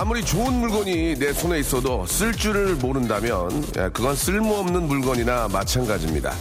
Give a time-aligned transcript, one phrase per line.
[0.00, 6.32] 아무리 좋은 물건이 내 손에 있어도 쓸 줄을 모른다면 예, 그건 쓸모없는 물건이나 마찬가지입니다.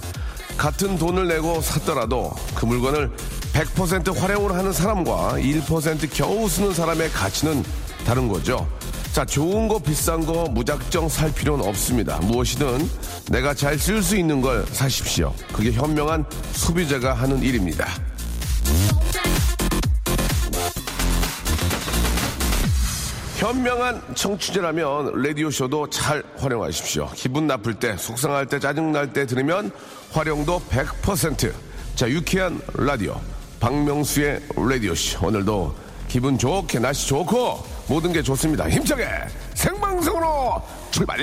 [0.57, 3.09] 같은 돈을 내고 샀더라도 그 물건을
[3.53, 7.63] 100% 활용을 하는 사람과 1% 겨우 쓰는 사람의 가치는
[8.05, 8.67] 다른 거죠.
[9.11, 12.19] 자, 좋은 거 비싼 거 무작정 살 필요는 없습니다.
[12.19, 12.87] 무엇이든
[13.31, 15.33] 내가 잘 쓸 수 있는 걸 사십시오.
[15.51, 17.87] 그게 현명한 소비자가 하는 일입니다.
[23.37, 27.11] 현명한 청취자라면 라디오쇼도 잘 활용하십시오.
[27.13, 29.71] 기분 나쁠 때, 속상할 때, 짜증날 때 들으면
[30.11, 31.53] 활용도 100%.
[31.93, 33.21] 자, 유쾌한 라디오.
[33.59, 35.27] 박명수의 라디오쇼.
[35.27, 35.75] 오늘도
[36.07, 38.67] 기분 좋게, 날씨 좋고, 모든 게 좋습니다.
[38.67, 39.05] 힘차게
[39.53, 41.19] 생방송으로 출발!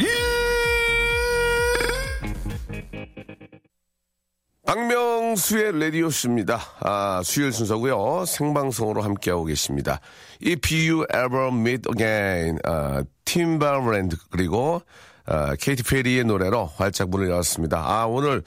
[4.66, 6.60] 박명수의 라디오쇼입니다.
[6.80, 10.00] 아, 수요일 순서고요 생방송으로 함께하고 계십니다.
[10.44, 14.82] If You Ever Meet Again, 아, 팀바랜드, 그리고,
[15.26, 17.78] 아, 케이티 페리의 노래로 활짝 문을 열었습니다.
[17.78, 18.42] 아, 오늘,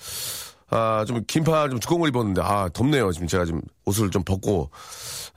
[0.69, 3.11] 아, 좀 긴팔 좀 두꺼운 걸 입었는데, 아, 덥네요.
[3.11, 4.69] 지금 제가 지금 옷을 좀 벗고,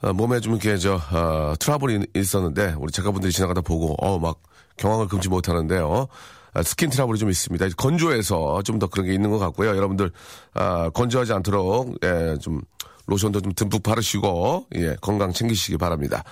[0.01, 4.39] 아, 몸에 좀 이렇게 저, 아, 트러블이 있었는데, 우리 작가분들이 지나가다 보고, 어, 막
[4.77, 6.07] 경악을 금치 못하는데요.
[6.53, 7.65] 아, 스킨 트러블이 좀 있습니다.
[7.77, 9.69] 건조해서 좀 더 그런 게 있는 것 같고요.
[9.69, 10.11] 여러분들
[10.53, 12.61] 아, 건조하지 않도록 예, 좀
[13.07, 16.23] 로션도 좀 듬뿍 바르시고 예, 건강 챙기시기 바랍니다.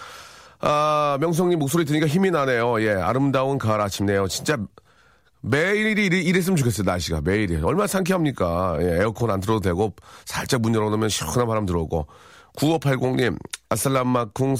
[0.62, 2.82] 아, 명성님 목소리 들으니까 힘이 나네요.
[2.82, 4.28] 예, 아름다운 가을 아침네요.
[4.28, 4.58] 진짜
[5.42, 7.22] 매일이 이래, 이랬 으면 좋겠어요, 날씨가.
[7.22, 7.56] 매일이.
[7.58, 8.78] 얼마나 상쾌합니까?
[8.82, 9.94] 예, 에어컨 안 틀어도 되고,
[10.26, 12.08] 살짝 문 열어놓으면 시원한 바람 들어오고.
[12.58, 13.38] 9580님,
[13.70, 14.56] 아살람마쿵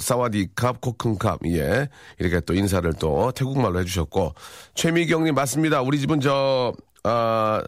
[0.00, 1.40] 사와디캅, 코큰캅.
[1.48, 1.88] 예.
[2.18, 4.34] 이렇게 또 인사를 또 태국말로 해주셨고.
[4.74, 5.82] 최미경님, 맞습니다.
[5.82, 6.72] 우리 집은 저,
[7.04, 7.62] 아,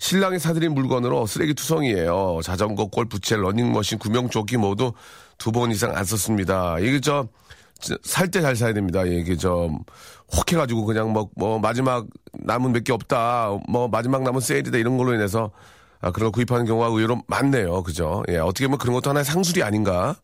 [0.00, 2.40] 신랑이 사드린 물건으로 쓰레기 투성이에요.
[2.42, 4.92] 자전거, 골프채, 러닝머신, 구명조끼 모두
[5.38, 6.78] 두 번 이상 안 썼습니다.
[6.80, 7.28] 이게 저,
[8.02, 9.04] 살 때 잘 사야 됩니다.
[9.04, 9.78] 이게 좀,
[10.34, 13.50] 혹 해가지고 그냥 뭐, 뭐, 마지막 남은 몇 개 없다.
[13.68, 14.78] 뭐, 마지막 남은 세일이다.
[14.78, 15.50] 이런 걸로 인해서
[16.00, 17.82] 아, 그런 걸 구입하는 경우가 의외로 많네요.
[17.82, 18.22] 그죠?
[18.30, 20.16] 예, 어떻게 보면 그런 것도 하나의 상술이 아닌가.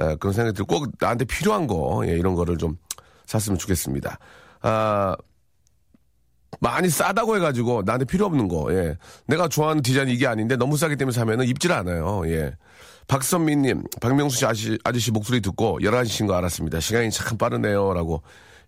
[0.00, 2.76] 예, 그런 생각이 들고 꼭 나한테 필요한 거, 예, 이런 거를 좀
[3.26, 4.18] 샀으면 좋겠습니다.
[4.62, 5.16] 아,
[6.60, 8.96] 많이 싸다고 해가지고 나한테 필요 없는 거, 예.
[9.26, 12.54] 내가 좋아하는 디자인 이게 아닌데 너무 싸기 때문에 사면은 입질 않아요, 예.
[13.06, 16.80] 박선미님, 박명수 씨 아저씨, 아저씨 목소리 듣고 11시인 거 알았습니다.
[16.80, 17.92] 시간이 참 빠르네요.
[17.92, 18.22] 라고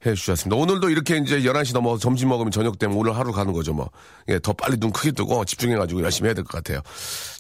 [0.05, 0.61] 해 주셨습니다.
[0.61, 3.91] 오늘도 이렇게 이제 11시 넘어 점심 먹으면 저녁 되면 오늘 하루 가는 거죠, 뭐.
[4.29, 6.83] 예, 더 빨리 눈 크게 뜨고 집중해가지고 열심히 해야 될 것 같아요.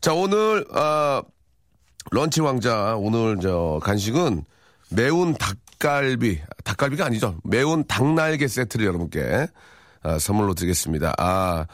[0.00, 1.22] 자, 오늘, 아,
[2.12, 4.44] 런치 왕자, 오늘 저 간식은
[4.90, 7.36] 매운 닭갈비, 닭갈비가 아니죠.
[7.44, 9.48] 매운 닭날개 세트를 여러분께
[10.06, 11.14] 아, 선물로 드리겠습니다.
[11.18, 11.66] 아,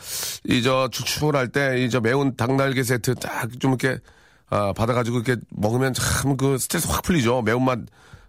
[0.49, 3.99] 이 저 추출할 때 이 저 매운 닭날개 세트 딱 좀 이렇게
[4.51, 7.43] 아, 받아가지고 이렇게 먹으면 참 그 스트레스 확 풀리죠.
[7.43, 7.79] 매운맛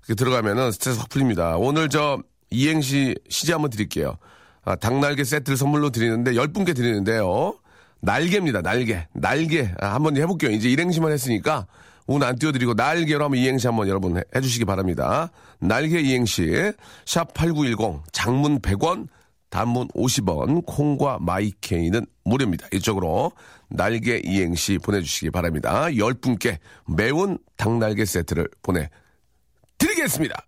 [0.08, 1.56] 이렇게 들어가면은 스트레스 확 풀립니다.
[1.58, 2.20] 오늘 저
[2.50, 4.18] 이행시 시제 한번 드릴게요.
[4.66, 7.56] 아, 닭날개 세트를 선물로 드리는데 10분께 드리는데요.
[8.02, 8.62] 날개입니다.
[8.62, 9.08] 날개.
[9.14, 9.72] 날개.
[9.80, 10.52] 아, 한번 해볼게요.
[10.52, 11.68] 이제 일행시만 했으니까
[12.06, 15.30] 오늘 안 띄워드리고 날개로 한번 이행시 한번 여러분 해, 해주시기 바랍니다.
[15.60, 16.74] 날개 이행시
[17.06, 19.08] 샵8910 장문 100원
[19.54, 22.68] 단문 50원 콩과 마이케이는 무료입니다.
[22.74, 23.34] 이쪽으로
[23.70, 25.86] 날개 이행시 보내주시기 바랍니다.
[25.90, 30.48] 10분께 매운 닭날개 세트를 보내드리겠습니다.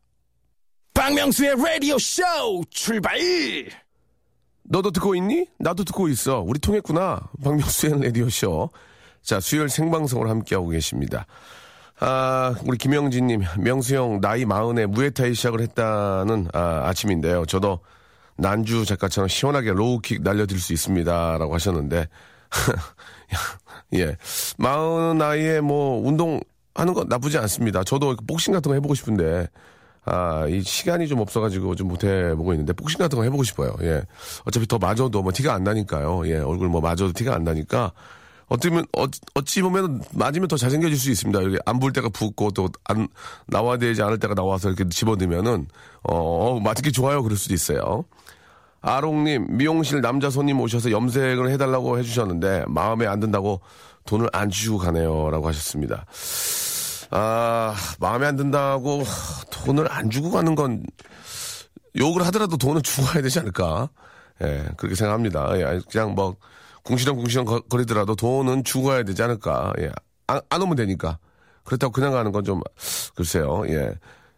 [0.95, 2.23] 박명수의 라디오 쇼
[2.71, 3.19] 출발!
[4.63, 5.45] 너도 듣고 있니?
[5.59, 6.41] 나도 듣고 있어.
[6.41, 7.29] 우리 통했구나.
[7.43, 8.71] 박명수의 라디오 쇼.
[9.21, 11.27] 자, 수요일 생방송을 함께하고 계십니다.
[11.99, 17.45] 아, 우리 김영진님, 명수형, 나이 마흔에 무에타이 시작을 했다는 아, 아침인데요.
[17.45, 17.81] 저도
[18.37, 21.37] 난주 작가처럼 시원하게 low kick 날려드릴 수 있습니다.
[21.37, 22.07] 라고 하셨는데.
[23.95, 24.17] 예.
[24.57, 26.39] 마흔 나이에 뭐, 운동
[26.73, 27.83] 하는 거 나쁘지 않습니다.
[27.83, 29.47] 저도 복싱 같은 거 해보고 싶은데.
[30.07, 33.75] 아, 이 시간이 좀 없어가지고 좀 못해 보고 있는데, 복싱 같은 거 해보고 싶어요.
[33.81, 34.03] 예.
[34.45, 36.27] 어차피 더 맞아도 뭐 티가 안 나니까요.
[36.27, 36.37] 예.
[36.37, 37.91] 얼굴 뭐 맞아도 티가 안 나니까.
[38.47, 41.41] 보면, 어, 어찌 보면 맞으면 더 잘생겨질 수 있습니다.
[41.41, 43.07] 이렇게 안 볼 때가 붓고 또 안,
[43.47, 45.67] 나와야 되지 않을 때가 나와서 이렇게 집어넣으면은,
[46.03, 47.23] 어, 어 맞기 좋아요.
[47.23, 48.05] 그럴 수도 있어요.
[48.85, 53.61] 아롱님, 미용실 남자 손님 오셔서 염색을 해달라고 해주셨는데, 마음에 안 든다고
[54.05, 55.31] 돈을 안 주시고 가네요.
[55.31, 56.05] 라고 하셨습니다.
[57.09, 59.03] 아, 마음에 안 든다고
[59.51, 60.83] 돈을 안 주고 가는 건
[61.97, 63.89] 욕을 하더라도 돈은 주고 가야 되지 않을까.
[64.43, 65.57] 예, 그렇게 생각합니다.
[65.57, 66.35] 예, 그냥 뭐,
[66.83, 69.73] 궁시렁궁시렁 거- 거리더라도 돈은 주고 가야 되지 않을까.
[69.79, 69.91] 예,
[70.27, 71.17] 안, 안 오면 되니까.
[71.63, 72.61] 그렇다고 그냥 가는 건 좀,
[73.15, 73.95] 글쎄요, 예.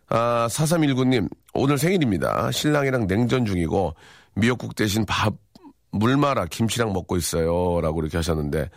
[0.08, 2.50] 아, 4319님, 오늘 생일입니다.
[2.52, 3.94] 신랑이랑 냉전 중이고,
[4.38, 5.34] 미역국 대신 밥,
[5.92, 7.82] 물 말아 김치랑 먹고 있어요.
[7.82, 8.70] 라고 이렇게 하셨는데,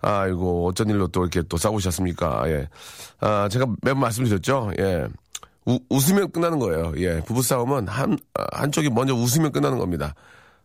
[0.00, 2.48] 아이고, 어쩐 일로 또 이렇게 또 싸우셨습니까?
[2.50, 2.68] 예.
[3.20, 4.70] 아, 제가 매번 말씀드렸죠?
[4.78, 5.06] 예.
[5.66, 6.92] 우- 웃으면 끝나는 거예요.
[6.98, 7.20] 예.
[7.22, 10.14] 부부싸움은 한, 아, 한쪽이 먼저 웃으면 끝나는 겁니다.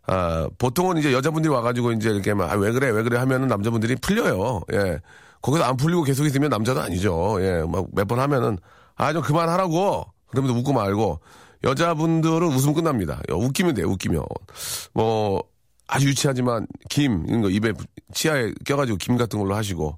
[0.06, 3.96] 아, 보통은 이제 여자분들이 와가지고 이제 이렇게 막, 아, 왜 그래, 왜 그래 하면은 남자분들이
[3.96, 4.62] 풀려요.
[4.74, 5.00] 예.
[5.42, 7.38] 거기서 안 풀리고 계속 있으면 남자도 아니죠.
[7.42, 7.64] 예.
[7.68, 8.58] 막 몇 번 하면은,
[8.96, 10.06] 아, 좀 그만하라고.
[10.28, 11.20] 그러면서 웃고 말고.
[11.64, 13.22] 여자분들은 웃으면 끝납니다.
[13.30, 14.24] 야, 웃기면 돼요, 웃기면.
[14.94, 15.44] 뭐,
[15.88, 17.74] 아주 유치하지만, 김, 이런 거 입에,
[18.14, 19.98] 치아에 껴가지고 김 같은 걸로 하시고,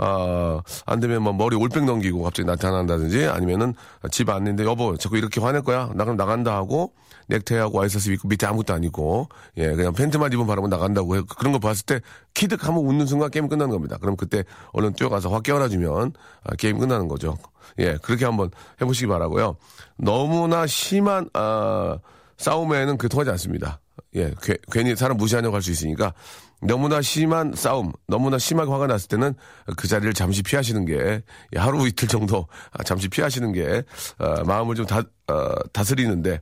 [0.00, 3.74] 아, 안 되면 뭐 머리 올백 넘기고 갑자기 나타난다든지 아니면은
[4.12, 5.90] 집 왔는데 여보 자꾸 이렇게 화낼 거야?
[5.94, 6.92] 나 그럼 나간다 하고
[7.26, 11.22] 넥타이하고 와이셔츠 입고 밑에 아무것도 안 입고 예, 그냥 팬츠만 입은 바람은 나간다고 해.
[11.36, 12.00] 그런 거 봤을 때
[12.32, 13.98] 키득 하면 웃는 순간 게임 끝나는 겁니다.
[14.00, 16.12] 그럼 그때 얼른 뛰어가서 확 깨워놔주면
[16.44, 17.36] 아, 게임 끝나는 거죠.
[17.78, 18.50] 예, 그렇게 한번
[18.80, 19.56] 해보시기 바라고요.
[19.96, 21.98] 너무나 심한, 아,
[22.36, 23.80] 싸움에는 그 통하지 않습니다.
[24.14, 26.14] 예, 괴- 괜히 사람 무시하려고 할 수 있으니까
[26.62, 29.34] 너무나 심한 싸움, 너무나 심하게 화가 났을 때는
[29.76, 31.22] 그 자리를 잠시 피하시는 게
[31.54, 33.82] 예, 하루 이틀 정도 아, 잠시 피하시는 게
[34.18, 36.40] 어, 마음을 좀 다, 어, 다스리는데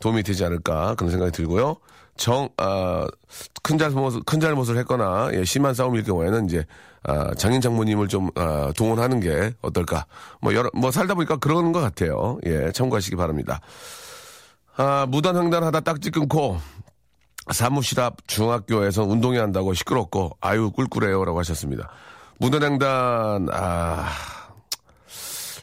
[0.00, 1.76] 도움이 되지 않을까 그런 생각이 들고요.
[2.16, 3.06] 정, 아,
[3.62, 6.64] 큰 잘못, 큰 잘못을 했거나, 예, 심한 싸움일 경우에는 이제,
[7.08, 10.06] 아, 장인 장모님을 좀, 아, 동원하는 게 어떨까.
[10.40, 12.38] 뭐, 여러, 뭐, 살다 보니까 그런 것 같아요.
[12.46, 13.60] 예, 참고하시기 바랍니다.
[14.76, 16.58] 아, 무단 횡단 하다 딱지 끊고,
[17.52, 21.24] 사무실 앞 중학교에서 운동회 한다고 시끄럽고, 아유, 꿀꿀해요.
[21.24, 21.88] 라고 하셨습니다.
[22.38, 24.08] 무단 횡단, 아,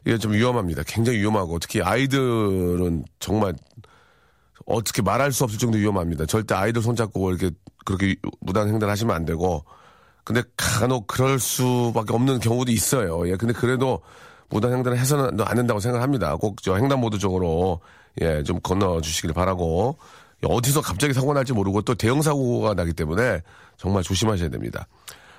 [0.05, 0.83] 이게 좀 위험합니다.
[0.87, 3.53] 굉장히 위험하고, 특히 아이들은 정말
[4.65, 6.25] 어떻게 말할 수 없을 정도 위험합니다.
[6.25, 7.51] 절대 아이들 손잡고 이렇게
[7.83, 9.65] 그렇게 무단 횡단하시면 안 되고.
[10.23, 13.27] 근데 간혹 그럴 수밖에 없는 경우도 있어요.
[13.29, 14.01] 예, 근데 그래도
[14.49, 16.35] 무단 횡단을 해서는 안 된다고 생각합니다.
[16.37, 17.81] 꼭 저 횡단보도 쪽으로
[18.21, 19.97] 예, 좀 건너 주시길 바라고.
[20.45, 23.41] 어디서 갑자기 사고 날지 모르고 또 대형 사고가 나기 때문에
[23.77, 24.87] 정말 조심하셔야 됩니다.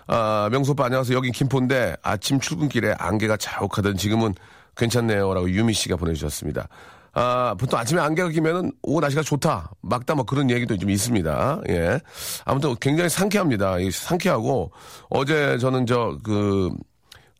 [0.07, 1.17] 아, 명소 오빠 안녕하세요.
[1.17, 4.35] 여긴 김포인데 아침 출근길에 안개가 자욱하던 지금은
[4.77, 6.69] 괜찮네요라고 유미 씨가 보내주셨습니다.
[7.15, 9.71] 아, 보통 아침에 안개가 끼면은 오 날씨가 좋다.
[9.83, 11.61] 막다 뭐 그런 얘기도 좀 있습니다.
[11.69, 12.01] 예.
[12.45, 13.79] 아무튼 굉장히 상쾌합니다.
[13.79, 14.73] 이 상쾌하고
[15.11, 16.71] 어제 저는 저 그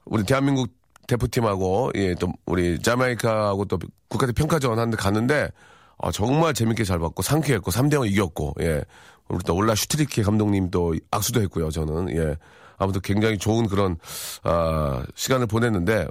[0.05, 0.71] 우리 대한민국
[1.07, 3.79] 대표팀하고 예, 또 우리 자메이카하고 또
[4.09, 5.51] 국가대 평가전 하는데 갔는데
[5.99, 8.83] 아, 정말 재밌게 잘 봤고 상쾌했고 3대 0 이겼고 예.
[9.29, 11.71] 우리 또 울리 슈틸리케 감독님 또 악수도 했고요.
[11.71, 12.37] 저는 예.
[12.77, 13.97] 아무튼 굉장히 좋은 그런
[14.43, 16.07] 아, 시간을 보냈는데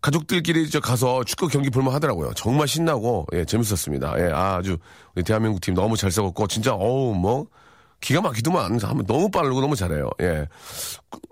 [0.00, 2.32] 가족들끼리 저 가서 축구 경기 볼만 하더라고요.
[2.34, 4.14] 정말 신나고 예, 재밌었습니다.
[4.18, 4.76] 예, 아주
[5.14, 7.46] 우리 대한민국 팀 너무 잘 싸웠고 진짜 어우 뭐
[8.00, 10.08] 기가 막히더만 너무 빠르고 너무 잘해요.
[10.22, 10.46] 예.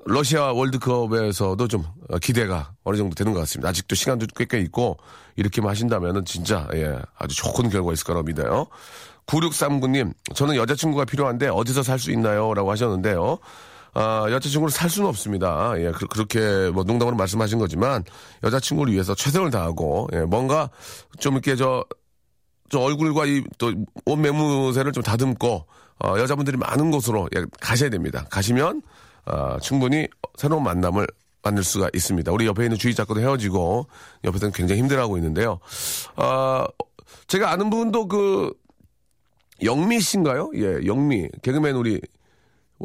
[0.04, 3.68] 러시아 월드컵에서도 좀 어, 기대가 어느 정도 되는 것 같습니다.
[3.68, 4.96] 아직도 시간도 꽤꽤 있고
[5.36, 8.66] 이렇게만 하신다면은 진짜 예, 아주 좋은 결과 있을 거라고 믿어요.
[9.26, 12.54] 9639님, 저는 여자친구가 필요한데 어디서 살 수 있나요?
[12.54, 13.38] 라고 하셨는데요.
[13.98, 15.72] 아, 여자친구를 살 수는 없습니다.
[15.78, 18.04] 예, 그, 렇게뭐 농담으로 말씀하신 거지만
[18.44, 20.68] 여자친구를 위해서 최선을 다하고 예, 뭔가
[21.18, 21.82] 좀 이렇게 저,
[22.68, 23.72] 저 얼굴과 이 또
[24.04, 25.66] 옷 매무새를 좀 다듬고
[26.04, 28.26] 어, 여자분들이 많은 곳으로 예, 가셔야 됩니다.
[28.30, 28.82] 가시면
[29.24, 31.06] 아, 충분히 새로운 만남을
[31.42, 32.30] 만들 수가 있습니다.
[32.32, 33.86] 우리 옆에 있는 작가도 헤어지고
[34.24, 35.58] 옆에서는 굉장히 힘들어하고 있는데요.
[36.16, 36.66] 아,
[37.28, 38.52] 제가 아는 분도 그
[39.64, 40.50] 영미 씨인가요?
[40.56, 42.00] 예, 영미 개그맨 우리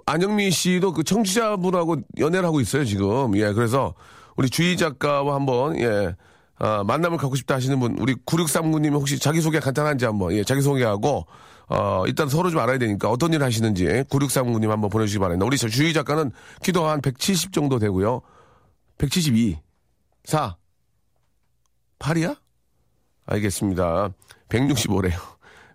[0.06, 3.36] 안영미 씨도 그 청취자분하고 연애를 하고 있어요, 지금.
[3.38, 3.94] 예, 그래서
[4.38, 6.16] 우리 주희 작가와 한번, 예,
[6.58, 11.26] 아, 만남을 갖고 싶다 하시는 분, 우리 9639님 혹시 자기소개 간단한지 한번, 예, 자기소개하고,
[11.68, 15.46] 어, 일단 서로 좀 알아야 되니까 어떤 일 하시는지 9639님 한번 보내주시기 바랍니다.
[15.46, 16.32] 우리 저 주희 작가는
[16.62, 18.22] 키도 한 170 정도 되고요.
[18.98, 19.58] 172,
[20.26, 20.58] 4,
[22.00, 22.38] 8이야?
[23.26, 24.10] 알겠습니다.
[24.50, 25.18] 165래요.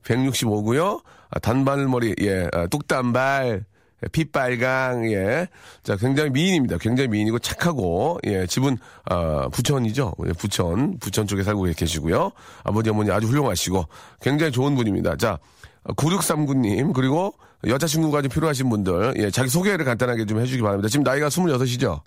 [0.05, 1.03] 165고요.
[1.31, 3.65] 아, 단발머리, 예, 아, 뚝단발,
[4.03, 5.49] 예, 핏빨강, 예.
[5.83, 6.79] 자, 굉장히 미인입니다.
[6.79, 8.77] 굉장히 미인이고 착하고, 예, 집은,
[9.07, 10.13] 아, 부천이죠.
[10.27, 12.31] 예, 부천, 부천 쪽에 살고 계시고요.
[12.65, 13.87] 아버지, 어머니 아주 훌륭하시고,
[14.21, 15.17] 굉장히 좋은 분입니다.
[15.17, 15.39] 자,
[15.85, 17.35] 9639님, 그리고
[17.67, 20.89] 여자친구가 좀 필요하신 분들, 예, 자기 소개를 간단하게 좀 해주기 바랍니다.
[20.89, 22.01] 지금 나이가 26이죠?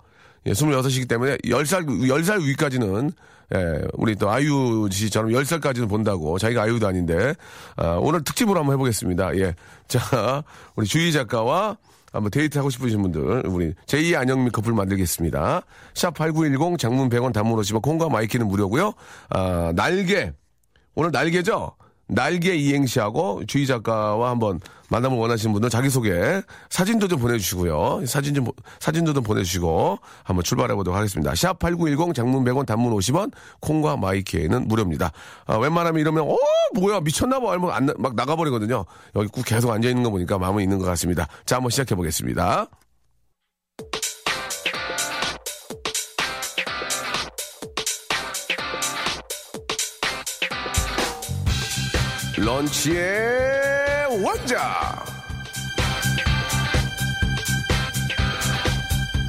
[0.46, 3.12] 예, 26이기 때문에 10살, 10살 위까지는,
[3.54, 6.38] 예, 우리 또 아이유 씨처럼 10살까지는 본다고.
[6.38, 7.34] 자기가 아이유도 아닌데,
[7.76, 9.36] 아, 오늘 특집으로 한번 해보겠습니다.
[9.38, 9.54] 예.
[9.88, 10.42] 자,
[10.76, 11.76] 우리 주희 작가와
[12.12, 15.62] 한번 데이트 하고 싶으신 분들 우리 제2의 안영미 커플 만들겠습니다.
[15.94, 18.92] 샵 8910 장문 100원 단문 오십원 콩과 마이키는 무료고요.
[19.30, 20.32] 아, 날개
[20.94, 21.72] 오늘 날개죠?
[22.10, 28.04] 날개 이행시하고 주희 작가와 한번 만남을 원하시는 분들 자기소개 사진도 좀 보내주시고요.
[28.06, 28.46] 사진 좀,
[28.80, 31.34] 사진도 좀 보내주시고 한번 출발해 보도록 하겠습니다.
[31.34, 35.12] 샵 8910 장문 100원 단문 50원 콩과 마이키에는 무료입니다.
[35.46, 36.36] 아, 웬만하면 이러면 어
[36.74, 38.84] 뭐야 미쳤나봐 알면 막 나가버리거든요.
[39.14, 41.28] 여기 꾹 계속 앉아있는 거 보니까 마음은 있는 것 같습니다.
[41.46, 42.66] 자 한번 시작해 보겠습니다.
[52.40, 53.04] 런치의
[54.24, 55.04] 왕자.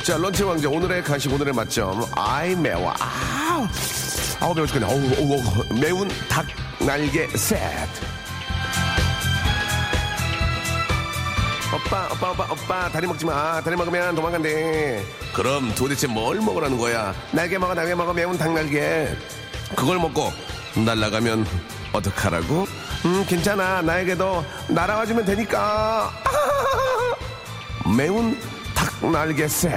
[0.02, 2.06] 자, 런치 왕자 오늘의 간식 오늘의 맛점.
[2.16, 2.94] 아이 매워.
[3.00, 3.68] 아우.
[4.40, 4.86] 아우 매워 죽겠네.
[4.88, 5.80] 어우, 어우, 어우.
[5.80, 6.46] 매운 닭
[6.80, 8.02] 날개 세트.
[11.76, 13.62] 오빠, 오빠, 오빠, 오빠, 다리 먹지 마.
[13.62, 15.04] 다리 먹으면 도망간대.
[15.36, 17.14] 그럼 도대체 뭘 먹으라는 거야?
[17.32, 19.10] 날개 먹어, 날개 먹어, 매운 닭날개.
[19.76, 20.32] 그걸 먹고
[20.86, 21.46] 날아가면
[21.92, 22.68] 어떡하라고?
[23.06, 23.82] 음, 괜찮아.
[23.82, 26.12] 나에게도 날아가주면 되니까.
[27.98, 28.40] 매운
[29.02, 29.72] 닭날개 세트.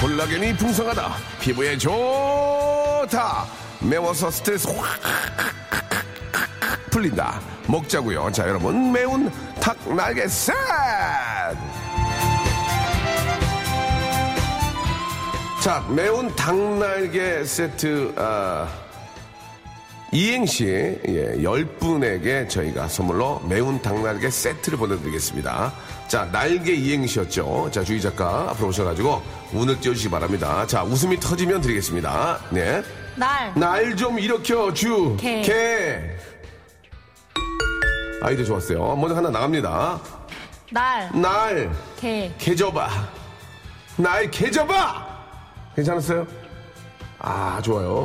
[0.00, 1.16] 콜라겐이 풍성하다.
[1.40, 3.46] 피부에 좋다.
[3.80, 4.86] 매워서 스트레스 확
[6.90, 7.40] 풀린다.
[7.66, 8.32] 먹자고요.
[8.32, 10.54] 자, 여러분 매운 닭 날개 셋.
[15.68, 18.66] 자, 매운 닭날개 세트 아,
[20.10, 25.74] 이행시 예, 10분에게 저희가 선물로 매운 닭날개 세트를 보내드리겠습니다.
[26.08, 27.68] 자, 날개 이행시였죠.
[27.70, 29.22] 자, 주희 작가 앞으로 오셔가지고
[29.52, 30.66] 운을 띄워주시기 바랍니다.
[30.66, 32.40] 자, 웃음이 터지면 드리겠습니다.
[32.48, 32.82] 네.
[33.16, 35.18] 날, 날 좀 일으켜 주.
[35.20, 35.42] 개.
[35.42, 36.00] 개.
[38.22, 38.96] 아이디어 좋았어요.
[38.96, 40.00] 먼저 하나 나갑니다.
[40.70, 41.70] 날, 날
[42.00, 42.88] 개, 개져봐.
[43.98, 45.07] 날 개져봐.
[45.78, 46.26] 괜찮았어요?
[47.20, 48.02] 아 좋아요.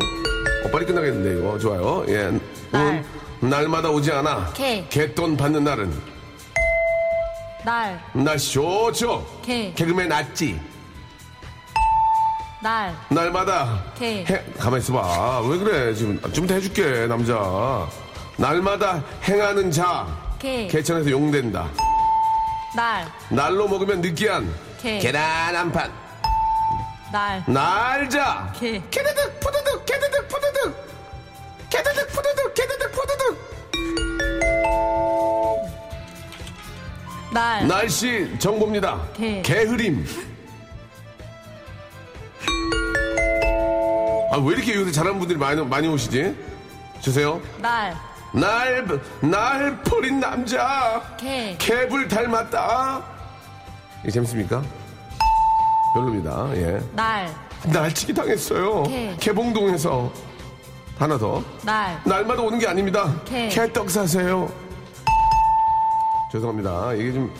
[0.63, 2.05] 어, 빨리 끝나겠는데 이거 좋아요.
[2.07, 2.31] 예.
[2.71, 3.03] 날.
[3.41, 4.53] 운 날마다 오지 않아.
[4.53, 4.85] 개.
[4.89, 5.91] 개돈 받는 날은
[7.65, 9.25] 날, 날씨 좋죠.
[9.43, 9.73] 개.
[9.73, 10.59] 개그맨 낫지.
[12.61, 14.23] 날, 날마다 개.
[14.23, 15.41] 해, 가만 있어봐.
[15.41, 15.93] 왜 그래?
[15.95, 17.87] 지금 좀더 해줄게 남자.
[18.37, 20.07] 날마다 행하는 자.
[20.37, 20.67] 개.
[20.67, 21.67] 개천에서 용된다.
[22.75, 24.99] 날, 날로 먹으면 느끼한 개.
[24.99, 26.02] 계란 한 판.
[27.13, 28.51] 날, 날자.
[28.59, 28.81] 개.
[28.89, 30.75] 개드득 푸드득 개드득 푸드득.
[31.69, 33.37] 개드득 푸드득 개드득 푸드득.
[37.31, 38.99] 날, 날씨 정보입니다.
[39.13, 39.43] 개.
[39.43, 40.07] 개 흐림.
[44.31, 46.35] 아, 왜 이렇게 요새 잘하는 분들이 많이, 많이 오시지?
[46.99, 47.39] 주세요.
[47.59, 47.95] 날,
[48.33, 48.87] 날,
[49.21, 51.15] 날 버린 남자.
[51.17, 51.55] 개.
[51.59, 53.03] 캡을 닮았다.
[54.01, 54.63] 이게 재밌습니까?
[55.93, 56.49] 별로입니다.
[56.55, 56.81] 예.
[56.93, 57.33] 날,
[57.65, 58.83] 날치기 당했어요.
[58.83, 59.15] 개.
[59.19, 60.11] 개봉동에서.
[60.97, 61.43] 하나 더.
[61.63, 63.13] 날, 날마다 오는 게 아닙니다.
[63.25, 63.47] 개.
[63.49, 64.51] 개떡 사세요.
[66.31, 66.93] 죄송합니다.
[66.93, 67.33] 이게 좀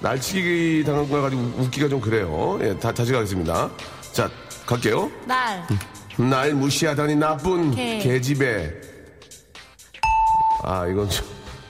[0.00, 2.58] 날치기 당한 걸 가지고 웃기가 좀 그래요.
[2.62, 3.70] 예, 다 다시 가겠습니다.
[4.12, 4.30] 자,
[4.66, 5.10] 갈게요.
[5.26, 5.66] 날,
[6.16, 7.98] 날 무시하다니 나쁜 개.
[7.98, 8.72] 개집애.
[10.62, 11.26] 아, 이건 좀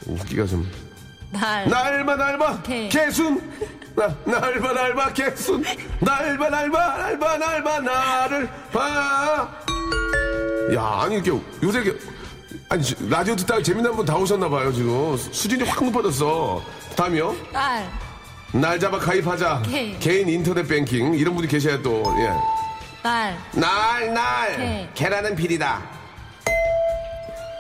[0.07, 0.88] 웃기가 좀.
[1.31, 2.89] 날, 날바 날바 개.
[2.89, 3.41] 개순.
[3.95, 5.63] 나, 날바 날바 개순.
[6.01, 9.49] 날바 날바 날바 날바 나를 봐.
[10.75, 11.31] 야, 아니 이렇게
[11.63, 11.99] 요새 이렇게
[12.71, 16.63] 아니 지- 라디오 듣다가 재밌는 분다 오셨나 봐요 지금 수준이 확 높아졌어.
[16.97, 17.35] 다음이요.
[17.53, 17.91] 날,
[18.53, 19.63] 날 잡아 가입하자.
[19.71, 19.97] 개.
[19.99, 22.33] 개인 인터넷 뱅킹 이런 분이 계셔야 또 예.
[23.03, 24.57] 날, 날, 날.
[24.57, 24.89] 개.
[24.95, 25.83] 계란은 비리다.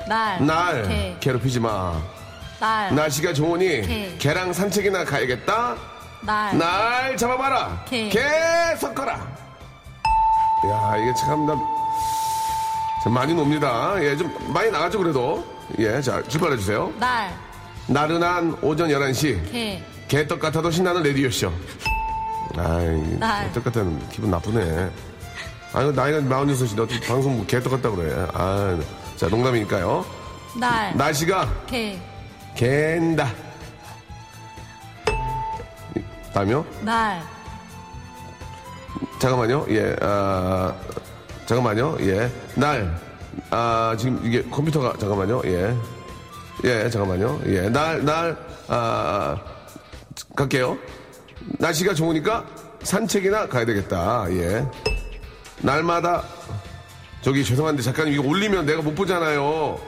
[0.08, 0.82] 날, 날.
[0.88, 1.16] 개.
[1.20, 2.00] 괴롭히지 마.
[2.60, 4.16] 날, 날씨가 좋으니 개.
[4.18, 5.76] 개랑 산책이나 가야겠다.
[6.22, 7.84] 날, 날 잡아봐라.
[7.88, 8.08] 개.
[8.08, 8.20] 개
[8.78, 9.12] 섞어라.
[9.14, 11.54] 야, 이게 참, 나,
[13.04, 13.94] 참 많이 놉니다.
[14.02, 15.44] 예, 좀 많이 나가죠, 그래도.
[15.78, 16.92] 예, 자, 출발해주세요.
[16.98, 17.32] 날,
[17.86, 19.52] 나른한 오전 11시.
[19.52, 21.52] 개, 개떡 같아도 신나는 레디오쇼.
[22.56, 23.46] 아이, 날.
[23.46, 24.90] 개떡 같다는 기분 나쁘네.
[25.74, 28.26] 아니, 나이가 46인데 어떻게 방송 뭐 개떡 같다 그래.
[28.34, 28.76] 아,
[29.16, 30.04] 자, 농담이니까요.
[30.58, 32.00] 날, 날씨가 개,
[32.58, 33.32] 갠다.
[36.34, 36.66] 다음이요?
[36.82, 37.22] 날,
[39.20, 39.66] 잠깐만요.
[39.70, 40.74] 예, 아,
[41.46, 41.98] 잠깐만요.
[42.00, 42.28] 예.
[42.56, 43.00] 날,
[43.50, 45.42] 아, 지금 이게 컴퓨터가, 잠깐만요.
[45.44, 45.76] 예.
[46.64, 47.40] 예, 잠깐만요.
[47.46, 47.68] 예.
[47.68, 48.36] 날, 날,
[48.66, 49.40] 아,
[50.34, 50.76] 갈게요.
[51.60, 52.44] 날씨가 좋으니까
[52.82, 54.26] 산책이나 가야 되겠다.
[54.30, 54.66] 예.
[55.58, 56.24] 날마다,
[57.22, 59.78] 저기 죄송한데 작가님 이거 올리면 내가 못 보잖아요.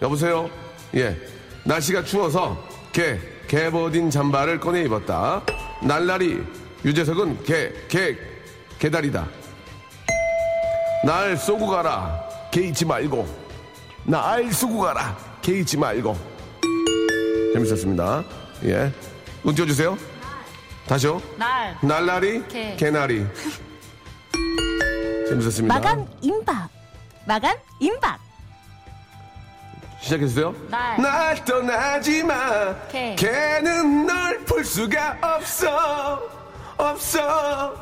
[0.00, 0.48] 여보세요?
[0.94, 1.35] 예.
[1.66, 2.56] 날씨가 추워서
[2.92, 3.18] 개,
[3.48, 5.42] 개버딘 잠바를 꺼내 입었다.
[5.82, 6.40] 날라리,
[6.84, 8.16] 유재석은 개, 개,
[8.78, 9.26] 개다리다.
[11.04, 12.24] 날 쏘고 가라.
[12.52, 13.26] 개 잊지 말고.
[14.04, 15.16] 날 쏘고 가라.
[15.42, 16.16] 개 잊지 말고.
[17.52, 18.24] 재밌었습니다.
[18.64, 18.92] 예.
[19.42, 19.98] 눈 띄워주세요.
[20.86, 21.20] 다시요.
[21.36, 21.76] 날.
[21.82, 22.76] 날라리, 개.
[22.76, 23.26] 개나리.
[25.28, 25.74] 재밌었습니다.
[25.74, 26.68] 마감 임박.
[27.26, 28.25] 마감 임박.
[30.06, 30.54] 시작해주세요.
[30.70, 31.00] 날.
[31.02, 32.74] 날 떠나지 마.
[32.88, 33.14] 개.
[33.16, 36.22] 걔는 널볼 수가 없어.
[36.76, 37.74] 없어.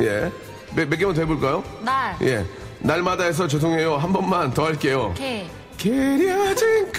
[0.00, 0.30] 예.
[0.74, 1.64] 몇, 몇 개만 더 해볼까요?
[1.80, 2.16] 날.
[2.22, 2.44] 예.
[2.80, 3.96] 날마다 해서 죄송해요.
[3.96, 5.14] 한 번만 더 할게요.
[5.16, 5.48] 개.
[5.78, 6.92] 커튼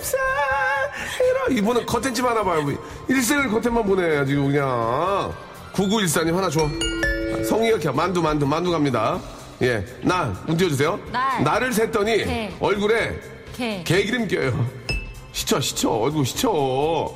[0.00, 2.64] 사이로 이분은 커튼집 하나 봐요.
[3.08, 5.32] 일생을 커튼만 보내 지금 그냥
[5.72, 6.68] 9914님 하나 줘.
[7.48, 9.20] 성의가 켜 만두 만두 만두 갑니다.
[9.62, 10.98] 예, 나눈 띄워주세요.
[11.12, 11.44] 날.
[11.44, 12.52] 나를 샜더니 개.
[12.58, 13.18] 얼굴에
[13.56, 13.82] 개.
[13.84, 14.66] 개기름 껴요.
[15.32, 17.14] 시쳐 시쳐 얼굴 시쳐.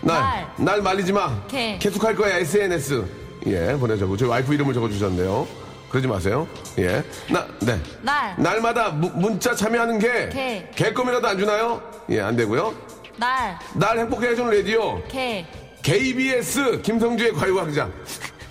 [0.00, 0.48] 날, 날.
[0.56, 1.42] 날 말리지 마.
[1.46, 1.78] 개.
[1.78, 3.04] 계속 할 거야 SNS.
[3.46, 4.16] 예, 보내자고.
[4.16, 5.46] 저희 와이프 이름을 적어주셨는데요.
[5.90, 6.46] 그러지 마세요.
[6.78, 7.02] 예.
[7.30, 7.78] 나, 네.
[8.02, 8.34] 날.
[8.38, 10.68] 날마다 무- 문자 참여하는 게 개.
[10.74, 11.82] 개껌이라도 안 주나요?
[12.10, 12.74] 예, 안 되고요.
[13.18, 13.58] 날.
[13.74, 15.44] 날 행복해 해주는 라디오 개.
[15.82, 17.92] KBS 김성주의 과유광장.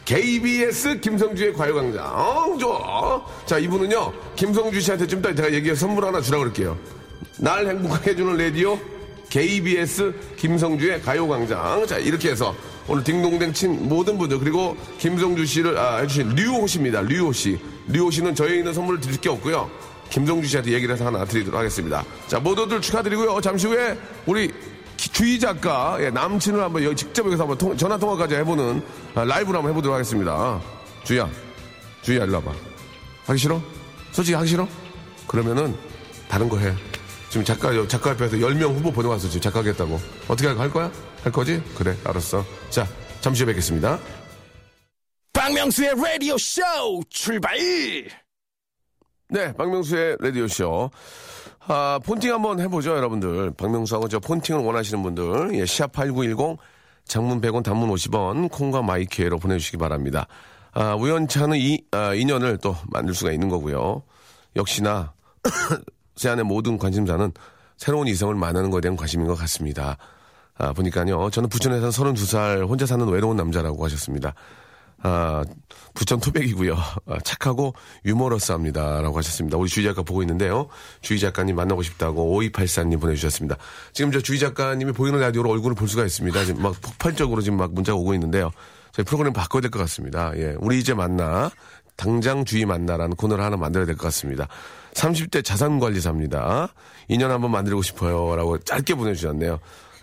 [0.07, 2.01] KBS 김성주의 과유광장.
[2.01, 3.21] 어, 좋아.
[3.45, 6.77] 자, 이분은요, 김성주 씨한테 좀 이따 제가 얘기해 선물 하나 주라고 그럴게요.
[7.39, 8.79] 날 행복하게 해주는 라디오
[9.29, 11.85] KBS 김성주의 가요광장.
[11.87, 12.55] 자, 이렇게 해서
[12.87, 17.01] 오늘 딩동댕 친 모든 분들, 그리고 김성주 씨를 아, 해주신 류호 씨입니다.
[17.01, 17.59] 류호 씨.
[17.89, 19.69] 류호 씨는 저희는 선물을 드릴 게 없고요.
[20.09, 22.05] 김성주 씨한테 얘기를 해서 하나 드리도록 하겠습니다.
[22.27, 23.41] 자, 모두들 축하드리고요.
[23.41, 24.53] 잠시 후에 우리 기-
[24.97, 28.83] 주희 작가 예, 남친을 한번 여기 직접 여기서 한번 통- 전화 통화까지 해보는
[29.15, 30.61] 아, 라이브를 한번 해보도록 하겠습니다.
[31.03, 31.29] 주희야,
[32.01, 32.51] 주희야 일로 와봐.
[33.27, 33.61] 하기 싫어?
[34.11, 34.67] 솔직히 하기 싫어?
[35.27, 35.75] 그러면은
[36.27, 36.73] 다른 거 해.
[37.29, 39.99] 지금 작가 작가 앞에서 10명 후보 보내왔어 지금 작가 하겠다고.
[40.27, 40.91] 어떻게 할, 할 거야?
[41.23, 41.61] 할 거지?
[41.77, 42.43] 그래, 알았어.
[42.69, 42.87] 자,
[43.21, 43.99] 잠시 후에 뵙겠습니다.
[45.33, 46.61] 박명수의 라디오 쇼
[47.09, 47.57] 출발!
[49.29, 50.89] 네, 박명수의 라디오 쇼.
[51.69, 53.51] 아, 폰팅 한번 해보죠, 여러분들.
[53.51, 55.55] 박명수하고 저 폰팅을 원하시는 분들.
[55.55, 56.57] 예, 샵8910,
[57.05, 60.27] 장문 100원, 단문 50원, 콩과 마이키에로 보내주시기 바랍니다.
[60.73, 64.01] 아, 우연찮은 이, 아, 인연을 또 만들 수가 있는 거고요.
[64.55, 65.13] 역시나,
[66.15, 67.33] 제 안의 모든 관심사는
[67.75, 69.97] 새로운 이성을 만나는 것에 대한 관심인 것 같습니다.
[70.57, 71.29] 아, 보니까요.
[71.29, 74.33] 저는 부천에 서 32살 혼자 사는 외로운 남자라고 하셨습니다.
[75.03, 75.43] 아,
[75.93, 76.75] 부천 토백이고요.
[77.07, 77.73] 아, 착하고
[78.05, 79.01] 유머러스합니다.
[79.01, 79.57] 라고 하셨습니다.
[79.57, 80.67] 우리 주희 작가 보고 있는데요.
[81.01, 83.57] 주희 작가님 만나고 싶다고 5284님 보내주셨습니다.
[83.93, 86.45] 지금 저 주희 작가님이 보이는 라디오로 얼굴을 볼 수가 있습니다.
[86.45, 88.51] 지금 막 폭발적으로 지금 막 문자가 오고 있는데요.
[88.91, 90.31] 저희 프로그램 바꿔야 될 것 같습니다.
[90.37, 90.55] 예.
[90.59, 91.51] 우리 이제 만나.
[91.95, 94.47] 당장 주희 만나라는 코너를 하나 만들어야 될 것 같습니다.
[94.93, 96.69] 30대 자산관리사입니다.
[97.07, 98.35] 인연 한번 만들고 싶어요.
[98.35, 99.59] 라고 짧게 보내주셨네요.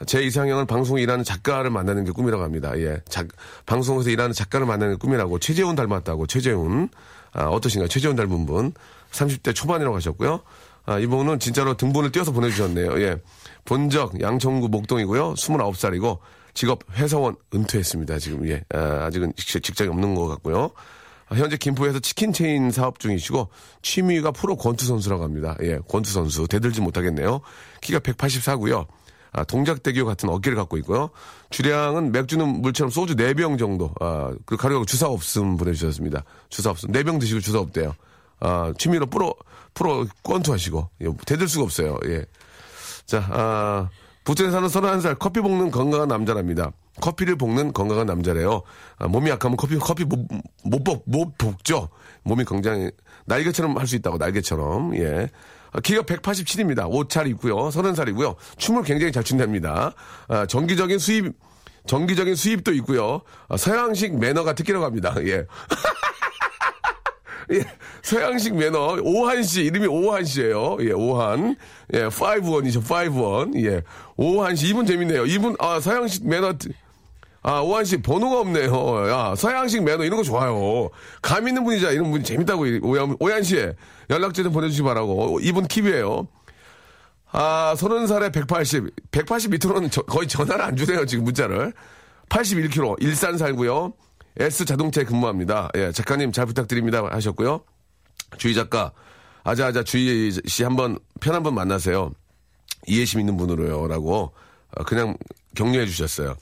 [0.07, 2.73] 제 이상형은 방송에 일하는 작가를 만나는 게 꿈이라고 합니다.
[2.79, 3.01] 예.
[3.09, 3.29] 작,
[3.67, 5.39] 방송에서 일하는 작가를 만나는 게 꿈이라고.
[5.39, 6.27] 최재훈 닮았다고.
[6.27, 6.89] 최재훈.
[7.33, 7.89] 아, 어떠신가요?
[7.89, 8.73] 최재훈 닮은 분.
[9.13, 10.41] 30대 초반이라고 하셨고요.
[10.87, 13.01] 아, 이분은 진짜로 등본을 띄어서 보내주셨네요.
[13.03, 13.17] 예.
[13.65, 15.35] 본적 양천구 목동이고요.
[15.35, 16.19] 29살이고
[16.53, 18.19] 직업 회사원 은퇴했습니다.
[18.19, 18.63] 지금 예.
[18.75, 20.71] 아, 아직은 직- 직장이 없는 것 같고요.
[21.29, 23.49] 아, 현재 김포에서 치킨 체인 사업 중이시고
[23.81, 25.57] 취미가 프로 권투 선수라고 합니다.
[25.63, 27.41] 예, 권투 선수 대들지 못하겠네요.
[27.81, 28.87] 키가 184고요.
[29.35, 31.11] 아, 동작대교 같은 어깨를 갖고 있고요.
[31.51, 33.93] 주량은 맥주는 물처럼 소주 4병 정도.
[34.01, 36.23] 아, 그 가려고 주사 없음 보내주셨습니다.
[36.49, 36.93] 주사 없음.
[36.93, 37.95] 4병 드시고 주사 없대요.
[38.41, 39.35] 아, 취미로 프로,
[39.75, 40.89] 프로 권투 하시고.
[41.03, 41.99] 예, 대들 수가 없어요.
[42.07, 42.25] 예.
[43.07, 43.91] 자, 아,
[44.25, 46.71] 부천에 사는 31살 커피 볶는 건강한 남자랍니다.
[47.01, 48.63] 커피를 볶는 건강한 남자래요.
[48.99, 50.29] 아, 몸이 약하면 커피, 커피 못,
[50.63, 51.89] 못, 볶, 못 볶죠?
[52.23, 52.91] 몸이 굉장히,
[53.27, 54.97] 날개처럼 할 수 있다고, 날개처럼.
[54.97, 55.29] 예.
[55.75, 56.89] 아, 키가 187입니다.
[56.89, 57.69] 옷잘 입고요.
[57.69, 58.37] 30살이고요.
[58.57, 59.93] 춤을 굉장히 잘 춘답니다.
[60.29, 61.33] 아, 정기적인 수입,
[61.87, 63.23] 정기적인 수입도 있고요.
[63.49, 65.15] 아, 서양식 매너가 특기라고 합니다.
[65.27, 65.47] 예.
[67.53, 67.63] 예,
[68.03, 70.79] 서양식 매너 오한 씨 이름이 오한 씨예요.
[70.81, 71.57] 예, 오한.
[71.93, 72.83] 예, 5원이죠.
[72.83, 73.55] 5원.
[73.67, 73.83] 예.
[74.17, 75.27] 오한 씨 이분 재밌네요.
[75.27, 76.55] 이분 아, 서양식 매너
[77.43, 79.11] 아, 오한 씨 번호가 없네요.
[79.11, 80.89] 야, 서양식 매너 이런 거 좋아요.
[81.21, 83.57] 감 있는 분이자 이런 분이 재밌다고 오한, 오한 씨
[84.11, 85.41] 연락처 좀 보내 주시기 바라고.
[85.41, 86.27] 이분 킵이에요.
[87.33, 88.91] 아, 서른 살에 180.
[89.11, 91.73] 180 밑으로는 저- 거의 전화를 안 주네요, 지금 문자를.
[92.29, 93.93] 81kg, 일산 살고요.
[94.39, 95.69] S 자동차에 근무합니다.
[95.77, 97.65] 예, 작가님 잘 부탁드립니다 하셨고요.
[98.39, 98.93] 주희 작가,
[99.45, 102.11] 아자아자 주희 씨 한번 편 한번 만나세요.
[102.87, 103.87] 이해심 있는 분으로요.
[103.89, 104.33] 라고
[104.77, 105.17] 어, 그냥
[105.55, 106.35] 격려해 주셨어요.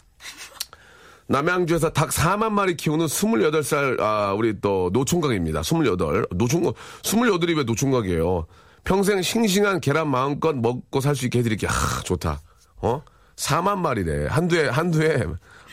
[1.28, 5.60] 남양주에서 닭 4만 마리 키우는 28살, 아, 우리 또 노총각입니다.
[5.60, 6.26] 28.
[6.32, 8.46] 노총각, 28이 왜 노총각이에요?
[8.84, 11.66] 평생 싱싱한 계란 마음껏 먹고 살 수 있게 해드릴게.
[11.66, 12.40] 하, 좋다.
[12.78, 13.02] 어?
[13.36, 14.26] 4만 마리래.
[14.26, 15.24] 한두에, 한두에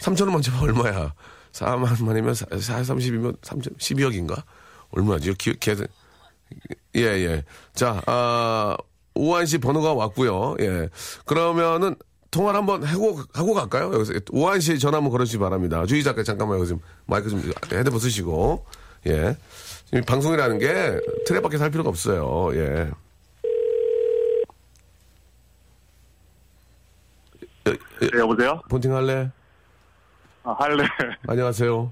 [0.01, 1.13] 3천 원만 잡아 얼마야.
[1.51, 4.43] 4만 마리면 4, 30이면 3 12억인가?
[4.91, 5.33] 얼마지?
[5.35, 5.75] 기, 계
[6.95, 7.43] 예, 예.
[7.73, 8.77] 자, 아,
[9.13, 10.55] 오한 씨 번호가 왔고요.
[10.61, 10.89] 예.
[11.25, 11.95] 그러면은
[12.31, 13.93] 통화를 한번 하고, 하고 갈까요?
[13.93, 15.85] 여기서 오한 씨 전화 한번 걸어주시기 바랍니다.
[15.85, 18.65] 주희 작가 잠깐만 여기 좀 마이크 좀 헤드폰 쓰시고.
[19.07, 19.35] 예.
[19.85, 22.49] 지금 방송이라는 게 틀에 밖에 살 필요가 없어요.
[22.53, 22.91] 예.
[27.67, 28.61] 예, 예, 네, 여보세요?
[28.69, 29.31] 본팅 할래?
[30.43, 30.83] 아, 할래.
[31.27, 31.91] 안녕하세요.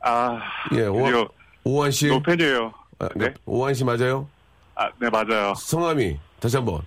[0.00, 0.38] 아,
[0.74, 1.28] 예, 오한,
[1.64, 2.08] 오한 씨.
[2.08, 2.72] 너 팬이에요.
[2.98, 3.32] 아, 네?
[3.46, 4.28] 오한 씨 맞아요?
[4.74, 5.54] 아, 네, 맞아요.
[5.54, 6.82] 성함이 다시 한 번.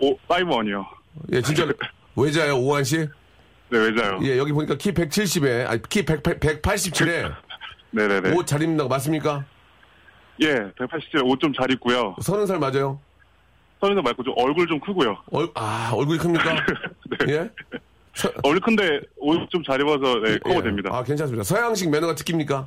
[0.00, 0.95] 오, 파이브원이요.
[1.32, 1.66] 예, 진짜
[2.16, 2.98] 외자요 오한 씨?
[3.68, 4.18] 네, 왜자요?
[4.22, 7.34] 예, 여기 보니까 키 170에 아니 키 100, 187에
[7.90, 8.32] 네네네.
[8.34, 9.44] 옷 잘 입는다고 맞습니까?
[10.42, 12.14] 예, 187, 옷좀 잘 입고요.
[12.20, 13.00] 서른 살 맞아요?
[13.80, 15.16] 서른도 말고 좀 얼굴 좀 크고요.
[15.32, 16.54] 얼, 아, 얼굴이 큽니까?
[17.26, 17.32] 네.
[17.34, 17.50] 예?
[18.14, 20.62] 서, 얼굴 큰데 옷 좀 잘 입어서 네, 커버 예.
[20.62, 20.90] 됩니다.
[20.92, 21.42] 아, 괜찮습니다.
[21.44, 22.66] 서양식 매너가 특기입니까?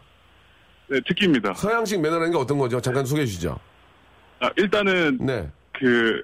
[0.88, 1.54] 네, 특기입니다.
[1.54, 2.80] 서양식 매너라는 게 어떤 거죠?
[2.82, 3.60] 잠깐 소개해 주시죠.
[4.40, 5.50] 아, 일단은 네.
[5.74, 6.22] 그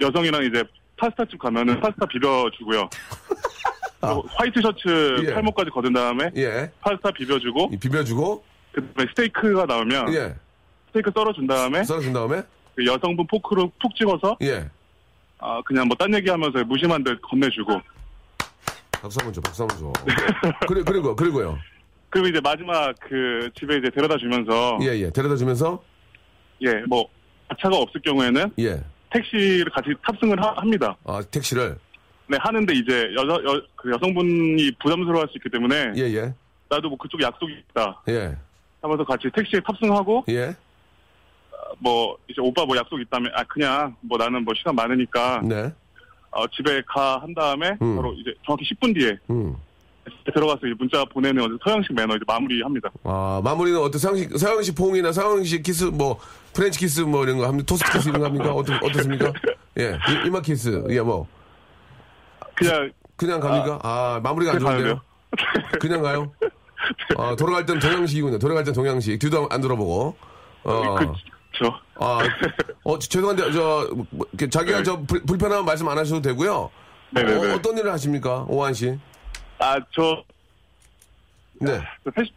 [0.00, 0.64] 여성이랑 이제
[1.02, 2.88] 파스타집 가면은 파스타 비벼주고요.
[4.00, 5.22] 그리고 화이트 셔츠 아.
[5.24, 5.34] 예.
[5.34, 6.70] 팔목까지 걷은 다음에 예.
[6.80, 10.34] 파스타 비벼주고 이 비벼주고, 그다음에 스테이크가 나오면 예.
[10.88, 12.42] 스테이크 썰어준 다음에 썰어준 다음에,
[12.76, 14.70] 그 여성분 포크로 푹 찍어서 예.
[15.38, 17.80] 아 그냥 뭐 딴 얘기하면서 무심한 데 건네주고
[18.92, 19.92] 박수 한번 줘, 박수 한번 줘.
[20.68, 21.58] 그리, 그리고, 그리고요.
[22.10, 25.10] 그리고 이제 마지막 그 집에 이제 데려다 주면서 예, 예.
[25.10, 25.82] 데려다 주면서,
[26.60, 27.08] 예뭐
[27.60, 28.80] 차가 없을 경우에는 예.
[29.12, 30.96] 택시를 같이 탑승을 하- 합니다.
[31.04, 31.76] 아, 택시를.
[32.28, 36.32] 네 하는데 이제 여자 여, 그 여성분이 부담스러워 할 수 있기 때문에 예, 예.
[36.68, 38.34] 나도 뭐 그쪽 약속이 있다 예.
[38.80, 40.54] 하면서 같이 택시에 탑승하고 예.
[41.78, 45.70] 뭐 이제 오빠 뭐 약속 있다면 아 그냥 뭐 나는 뭐 시간 많으니까 네.
[46.30, 47.96] 어, 집에 가 한 다음에 음.
[47.96, 49.54] 바로 이제 정확히 10분 뒤에 음.
[50.34, 52.90] 들어가서 문자 보내는 서양식 매너 이제 마무리합니다.
[53.04, 56.18] 아, 마무리는 어떤 서양식, 서양식 포옹이나 서양식 키스, 뭐,
[56.54, 57.64] 프렌치 키스 뭐 이런 거 합니까?
[57.66, 58.52] 토스트 키스 이런 거 합니까?
[58.52, 59.32] 어떻, 어떻습니까?
[59.78, 59.92] 예.
[60.08, 60.84] 이- 이마 키스.
[60.90, 61.26] 예, 뭐.
[62.54, 63.78] 그냥 그냥 갑니까?
[63.82, 65.00] 아, 마무리가 안 좋은데요?
[65.80, 66.32] 그냥 가요?
[67.16, 68.38] 아, 돌아갈 땐 동양식이군요.
[68.38, 69.18] 돌아갈 땐 동양식.
[69.18, 70.16] 뒤도 안 들어보고.
[70.64, 70.96] 어.
[70.96, 72.18] 그저 아,
[72.84, 76.70] 어, 죄송한데, 저, 뭐, 자기가 저 불, 불편한 말씀 안 하셔도 되고요.
[77.10, 77.52] 네네네.
[77.52, 78.44] 어, 어떤 일을 하십니까?
[78.48, 78.98] 오한 씨?
[79.62, 80.24] 아 저
[81.60, 81.80] 네.
[82.14, 82.34] 패션,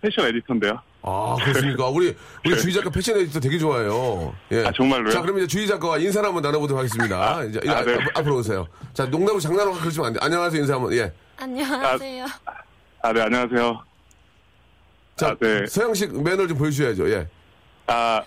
[0.00, 0.80] 패션 에디터인데요.
[1.02, 1.88] 아, 그렇습니까?
[1.90, 4.34] 우리, 우리 주희 작가 패션 에디터 되게 좋아해요.
[4.52, 4.64] 예.
[4.64, 5.12] 아, 정말로요?
[5.12, 7.44] 자, 그럼 이제 주희 작가와 인사를 한번 나눠보도록 하겠습니다.
[7.44, 7.94] 이제 아, 네.
[7.94, 8.66] 앞, 앞으로 오세요.
[8.94, 10.18] 자, 농담으로 장난으로 그러시면 안 돼.
[10.22, 11.12] 안녕하세요, 인사 한번, 예.
[11.36, 12.26] 안녕하세요.
[13.02, 13.84] 아 네 안녕하세요.
[15.16, 15.66] 자, 아, 네.
[15.66, 17.28] 서양식 매너를 좀 보여주셔야죠, 예.
[17.88, 18.22] 아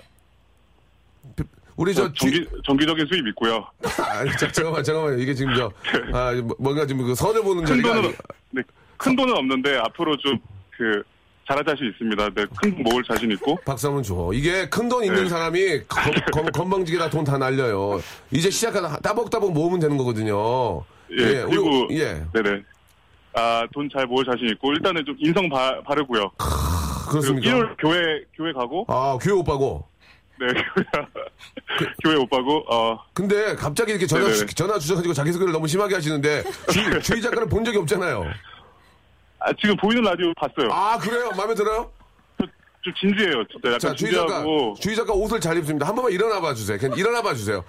[1.79, 3.65] 우리 저, 정기 정기적인 수입 있고요.
[3.99, 5.17] 아, 자, 잠깐만, 잠깐만.
[5.17, 5.71] 이게 지금 저,
[6.13, 7.87] 아, 뭐- 뭔가 지금 그 선을 보는 큰 자리가.
[7.93, 8.15] 돈은 아니-
[8.51, 8.61] 네,
[8.97, 11.03] 큰 돈은 없는데 앞으로 좀그
[11.47, 12.29] 잘할 자신 있습니다.
[12.35, 13.55] 네, 큰 돈 모을 자신 있고.
[13.65, 14.29] 박수 한번 줘.
[14.33, 15.29] 이게 큰 돈 있는 네.
[15.29, 18.01] 사람이 건, 건, 건방지게 다 돈 다 날려요.
[18.29, 20.83] 이제 시작하다 따복따복 모으면 되는 거거든요.
[21.17, 22.61] 예, 우리- 그리고 예, 네네.
[23.35, 26.29] 아 돈 잘 모을 자신 있고 일단은 좀 인성 바, 바르고요.
[26.37, 27.47] 그리고 그렇습니까?
[27.49, 28.01] 일요일 교회
[28.35, 29.87] 교회 가고 아, 교회 오빠고.
[30.39, 30.47] 네
[32.03, 34.31] 교회 오빠고 어 근데 갑자기 이렇게 전화.
[34.31, 38.23] 주, 전화 주셔가지고 자기소개를 너무 심하게 하시는데 주, 주희 작가를 본 적이 없잖아요.
[39.39, 40.69] 아, 지금 보이는 라디오 봤어요.
[40.71, 41.31] 아, 그래요?
[41.35, 41.91] 마음에 들어요?
[42.81, 43.43] 좀 진지해요.
[43.51, 45.85] 진짜 약간 자, 주희 작가, 진지하고 주희 작가 옷을 잘 입습니다.
[45.87, 46.77] 한 번만 일어나 봐 주세요.
[46.77, 47.63] 그냥 일어나 봐 주세요.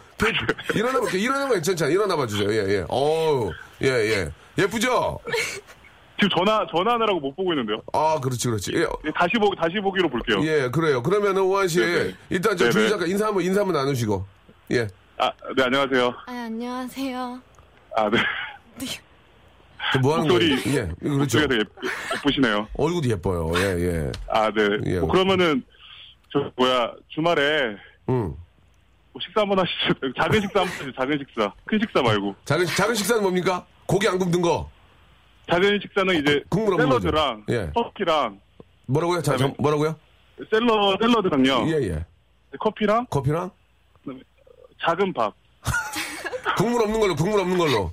[0.75, 1.93] 일어나 봐, 일어나면 괜찮잖아요.
[1.95, 2.53] 일어나 봐 주세요.
[2.53, 2.85] 예, 예.
[2.89, 3.53] 어우,
[3.83, 4.31] 예, 예.
[4.59, 5.19] 예쁘죠?
[6.21, 7.81] 지금 전화 전화하느라고 못 보고 있는데요.
[7.93, 8.73] 아, 그렇지, 그렇지.
[8.75, 10.41] 예, 예, 다시 보기 다시 보기로 볼게요.
[10.45, 11.03] 예, 그래요.
[11.03, 12.15] 그러면은 오한 씨, 네네.
[12.29, 12.71] 일단 저 네네.
[12.73, 14.27] 주희 작가 인사 한번, 인사 한번 나누시고.
[14.73, 14.87] 예.
[15.19, 16.15] 아, 네 안녕하세요.
[16.27, 17.41] 아, 안녕하세요.
[17.97, 18.19] 아, 네.
[20.03, 20.63] 저뭐 하는 목소리.
[20.63, 20.79] 거예요?
[20.79, 21.19] 예, 그렇죠.
[21.19, 22.69] 목소리가 되게 예쁘- 예쁘시네요.
[22.77, 23.53] 얼굴도 예뻐요.
[23.57, 24.13] 예, 예.
[24.29, 24.69] 아, 네.
[24.87, 24.99] 예.
[25.01, 25.63] 뭐 그러면은
[26.33, 27.77] 저 뭐야 주말에
[28.09, 28.35] 음.
[29.13, 30.13] 뭐 식사 한번 하시죠.
[30.17, 30.93] 작은 식사 한번 하시죠.
[30.93, 31.53] 작은 식사.
[31.65, 32.35] 큰 식사 말고.
[32.45, 33.67] 작은, 작은 식사는 뭡니까?
[33.87, 34.71] 고기 안 굽는 거.
[35.51, 37.09] 작은 식사는 이제 국물 없는 거죠.
[37.09, 37.71] 샐러드랑 예.
[37.75, 38.41] 커피랑
[38.87, 39.23] 뭐라고요?
[39.23, 39.97] 자, 저, 뭐라고요?
[40.51, 41.69] 샐러 샐러드랑요.
[41.69, 42.05] 예, 예.
[42.59, 43.51] 커피랑 커피랑?
[44.85, 45.35] 작은 밥.
[46.57, 47.93] 국물 없는 걸로, 국물 없는 걸로.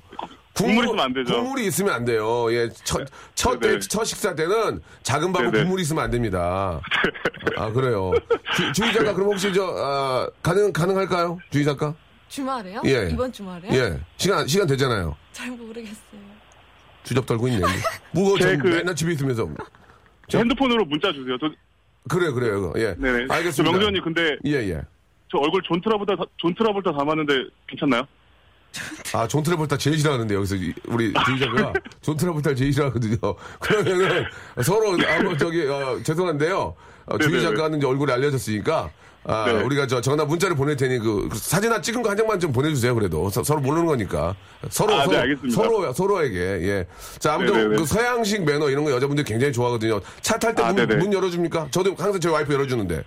[0.54, 1.34] 국물 있으면 안 되죠.
[1.36, 2.52] 국물이 있으면 안 돼요.
[2.52, 3.74] 예, 첫, 첫, 네네.
[3.76, 5.64] 때, 첫 식사 때는 작은 밥은 네네.
[5.64, 6.82] 국물이 있으면 안 됩니다.
[7.58, 8.12] 아, 그래요.
[8.56, 11.38] 주, 주희 작가, 그럼 혹시 저, 아, 가능, 가능할까요?
[11.52, 11.94] 주희 작가?
[12.30, 12.82] 주말에요?
[12.86, 13.10] 예.
[13.12, 13.74] 이번 주말에 요?
[13.74, 14.00] 예.
[14.18, 15.16] 시간, 시간 되잖아요.
[15.32, 16.37] 잘 모르겠어요.
[17.08, 17.62] 주접 떨고 있네.
[18.12, 19.48] 뭐, 제저 그- 맨날 집에 있으면서.
[20.28, 21.38] 제 핸드폰으로 문자 주세요.
[21.40, 21.50] 저,
[22.10, 22.74] 그래요, 그래요.
[22.76, 22.94] 예.
[22.98, 23.28] 네네.
[23.28, 23.72] 저 알겠습니다.
[23.72, 24.82] 명전이 근데 예, 예.
[25.32, 27.34] 저 얼굴 존 트라볼타 존 트라볼타 닮았는데
[27.68, 28.04] 괜찮나요?
[29.14, 33.18] 아, 존 트래볼타 제일 싫어하는데, 여기서 이- 우리 주희 작가가 존 트래볼타를 제일 싫어하거든요.
[33.60, 34.26] 그러면은
[34.64, 36.76] 서로, 아, 뭐, 저기, 어, 죄송한데요.
[37.06, 37.56] 어, 주희 네네네.
[37.56, 38.92] 작가는 이제 얼굴이 알려졌으니까,
[39.28, 39.62] 아, 네.
[39.62, 42.54] 우리가 저 전화 문자를 보낼 테니 그, 그 사진 하나 찍은 거 한 장만 좀
[42.54, 43.30] 보내주세요, 그래도.
[43.30, 44.34] 서, 로 모르는 거니까.
[44.70, 45.56] 서로, 아, 네, 서로, 알겠습니다.
[45.56, 46.88] 서로, 서로에게, 예.
[47.20, 47.76] 자, 아무튼 네네네.
[47.76, 50.00] 그 서양식 매너 이런 거 여자분들이 굉장히 좋아하거든요.
[50.22, 51.68] 차 탈때 아, 문, 열어줍니까?
[51.72, 53.04] 저도 항상 저희 와이프 열어주는데.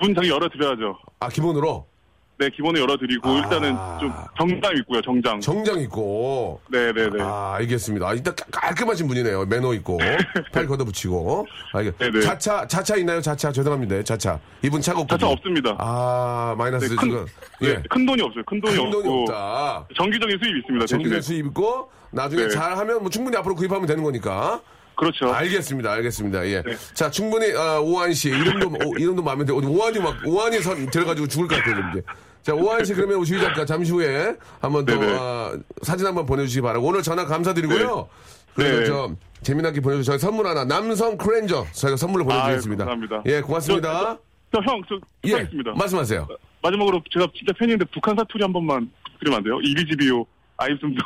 [0.00, 0.98] 문 당연히 열어드려야죠.
[1.20, 1.86] 아, 기본으로?
[2.36, 3.38] 네, 기본에 열어드리고 아.
[3.38, 5.40] 일단은 좀 정장 있고요, 정장.
[5.40, 6.60] 정장 있고.
[6.68, 7.22] 네네네.
[7.22, 8.08] 아, 알겠습니다.
[8.08, 9.46] 아, 일단 깔- 깔끔하신 분이네요.
[9.46, 9.98] 매너 있고.
[10.52, 11.46] 팔 걷어붙이고.
[11.72, 11.96] 알겠.
[11.98, 12.20] 네네.
[12.22, 13.20] 자차, 자차 있나요?
[13.20, 13.52] 자차.
[13.52, 14.02] 죄송합니다.
[14.02, 14.40] 자차.
[14.62, 15.14] 이분 차가 없고.
[15.16, 15.76] 자차 없습니다.
[15.78, 17.26] 아, 마이너스 네, 큰, 지금.
[17.60, 17.82] 네, 예.
[17.88, 18.42] 큰 돈이 없어요.
[18.46, 19.86] 큰 돈이 큰 없고 돈이 없다.
[19.96, 20.86] 정기적인 수입이 있습니다.
[20.86, 21.20] 정기적 대신에.
[21.36, 22.48] 수입 있고, 나중에 네.
[22.48, 24.60] 잘하면 뭐 충분히 앞으로 구입하면 되는 거니까.
[24.94, 25.32] 그렇죠.
[25.32, 25.92] 알겠습니다.
[25.92, 26.46] 알겠습니다.
[26.48, 26.62] 예.
[26.62, 26.76] 네.
[26.94, 28.28] 자, 충분히, 아, 오한 씨.
[28.28, 29.56] 이름도, 오, 이름도 마음에 들어.
[29.56, 32.02] 오한이 막, 오한이 선 들어가지고 죽을 것 같아요, 이제.
[32.42, 34.92] 자, 오한 씨, 그러면 우리 작가 잠시 후에 한번 더.
[35.00, 35.52] 아,
[35.82, 36.86] 사진 한번 보내주시기 바라고.
[36.86, 38.08] 오늘 전화 감사드리고요.
[38.56, 38.64] 네.
[38.64, 38.86] 그리고 네.
[38.86, 42.84] 저, 재미나게 보내주셔서 저희 선물 하나, 남성 크렌저 저희가 선물을 보내드리겠습니다.
[42.84, 43.22] 아유, 감사합니다.
[43.30, 44.18] 예, 고맙습니다.
[44.52, 45.72] 저, 형, 저, 예, 부탁드립니다.
[45.76, 46.28] 말씀하세요.
[46.62, 49.60] 마지막으로 제가 진짜 팬인데 북한 사투리 한 번만 드리면 안 돼요?
[49.60, 50.24] 이비지비오,
[50.56, 50.96] 아이즘성.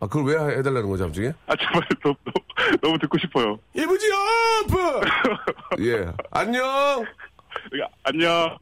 [0.00, 1.28] 아, 그걸 왜 해달라는 거죠, 갑자기?
[1.46, 3.58] 아, 제발, 너무, 너무, 너무 듣고 싶어요.
[3.74, 4.06] 이브지
[4.66, 5.00] 아프!
[5.86, 6.62] 예, 안녕!
[7.80, 8.58] 야, 안녕.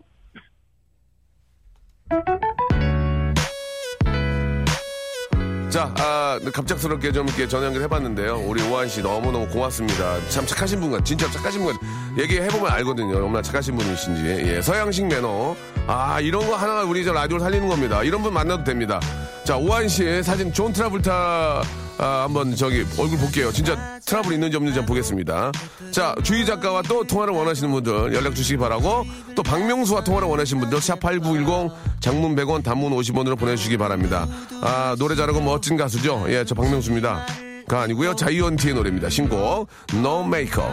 [5.71, 8.41] 자, 아, 갑작스럽게 좀 이렇게 전화 연결해봤는데요.
[8.47, 10.21] 우리 오한 씨 너무너무 고맙습니다.
[10.29, 11.81] 참 착하신 분 같, 진짜 착하신 분 같.
[12.19, 13.17] 얘기해보면 알거든요.
[13.17, 14.23] 얼마나 착하신 분이신지.
[14.53, 15.57] 예, 서양식 매너.
[15.87, 18.03] 아, 이런 거 하나가 우리 저 라디오를 살리는 겁니다.
[18.03, 19.01] 이런 분 만나도 됩니다.
[19.45, 21.63] 자, 오한 씨의 사진 존 트라볼타,
[21.99, 23.53] 아, 한번 저기 얼굴 볼게요.
[23.53, 25.51] 진짜 트러블 있는지 없는지 한번 보겠습니다.
[25.91, 30.79] 자, 주희 작가와 또 통화를 원하시는 분들 연락 주시기 바라고 또 박명수와 통화를 원하시는 분들
[30.79, 34.27] 샵8910 장문 100원 단문 50원으로 보내주시기 바랍니다.
[34.63, 36.27] 아, 노래 잘하고 멋진 가수죠.
[36.29, 37.27] 예, 저 박명수입니다.
[37.69, 38.15] 가 아니고요.
[38.17, 39.09] 자이언티의 노래입니다.
[39.09, 40.73] 신곡 No Makeup.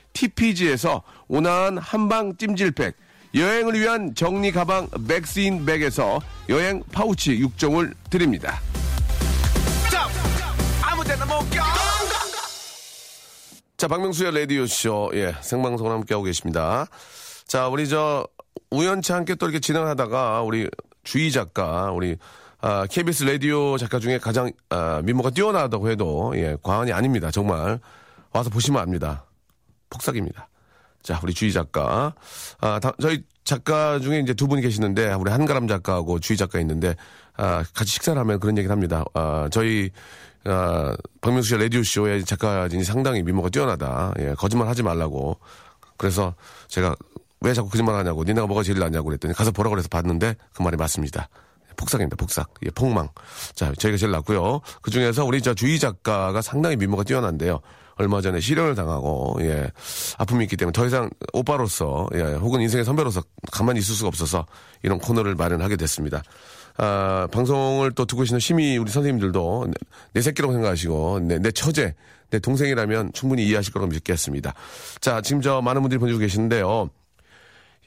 [0.13, 2.95] TPG에서 온화한 한방 찜질팩,
[3.33, 6.19] 여행을 위한 정리 가방 맥스인 백에서
[6.49, 8.59] 여행 파우치 6종을 드립니다.
[13.77, 16.85] 자, 박명수의 라디오쇼, 예, 생방송을 함께하고 계십니다.
[17.47, 18.27] 자, 우리 저,
[18.69, 20.69] 우연치 않게 또 이렇게 진행하다가, 우리
[21.03, 22.15] 주희 작가, 우리,
[22.59, 27.31] 아, KBS 라디오 작가 중에 가장, 아, 미모가 뛰어나다고 해도, 예, 과언이 아닙니다.
[27.31, 27.79] 정말.
[28.33, 29.25] 와서 보시면 압니다.
[29.91, 30.47] 폭삭입니다.
[31.03, 32.13] 자, 우리 주희 작가.
[32.59, 36.95] 아, 다- 저희 작가 중에 이제 두 분이 계시는데, 우리 한가람 작가하고 주희 작가 있는데,
[37.37, 39.03] 아, 같이 식사를 하면 그런 얘기를 합니다.
[39.13, 39.89] 아, 저희,
[40.45, 44.13] 아, 박명수 씨 라디오쇼의 작가진이 상당히 미모가 뛰어나다.
[44.19, 45.37] 예, 거짓말 하지 말라고.
[45.97, 46.33] 그래서
[46.67, 46.95] 제가
[47.41, 50.77] 왜 자꾸 거짓말 하냐고, 니네가 뭐가 제일 낫냐고 그랬더니 가서 보라고 그래서 봤는데 그 말이
[50.77, 51.29] 맞습니다.
[51.77, 52.53] 폭삭입니다, 폭삭.
[52.65, 53.09] 예, 폭망.
[53.55, 54.61] 자, 저희가 제일 낫고요.
[54.81, 57.59] 그 중에서 우리 저 주희 작가가 상당히 미모가 뛰어난데요.
[58.01, 59.69] 얼마 전에 실현을 당하고, 예,
[60.17, 64.45] 아픔이 있기 때문에 더 이상 오빠로서, 예, 혹은 인생의 선배로서 가만히 있을 수가 없어서
[64.83, 66.23] 이런 코너를 마련하게 됐습니다.
[66.77, 69.73] 아, 방송을 또 듣고 계시는 심의 우리 선생님들도 내,
[70.13, 71.95] 내 새끼라고 생각하시고, 내, 내 처제,
[72.31, 74.53] 내 동생이라면 충분히 이해하실 거라고 믿겠습니다.
[74.99, 76.89] 자, 지금 저 많은 분들이 보내주고 계시는데요.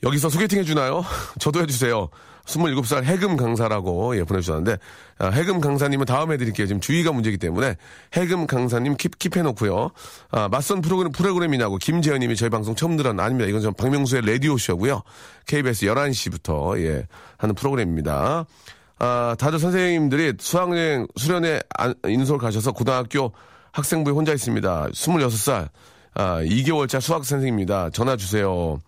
[0.02, 1.04] 여기서 소개팅 해주나요?
[1.40, 2.08] 저도 해주세요.
[2.46, 4.76] 27살 해금 강사라고 예, 보내주셨는데
[5.18, 6.66] 아, 해금 강사님은 다음에 드릴게요.
[6.66, 7.76] 지금 주의가 문제이기 때문에
[8.14, 9.90] 해금 강사님 킵, 킵해놓고요.
[10.30, 13.48] 아, 맞선 프로그램, 프로그램이냐고 김재현님이 저희 방송 처음 들었나 아닙니다.
[13.48, 15.02] 이건 좀 박명수의 라디오쇼고요.
[15.46, 17.06] KBS 11시부터 예,
[17.38, 18.44] 하는 프로그램입니다.
[18.98, 23.32] 아, 다들 선생님들이 수학여행 수련회 안- 인솔 가셔서 고등학교
[23.72, 24.88] 학생부에 혼자 있습니다.
[24.92, 25.68] 26살
[26.16, 27.90] 아, 2개월차 수학 선생입니다.
[27.90, 28.78] 전화 주세요.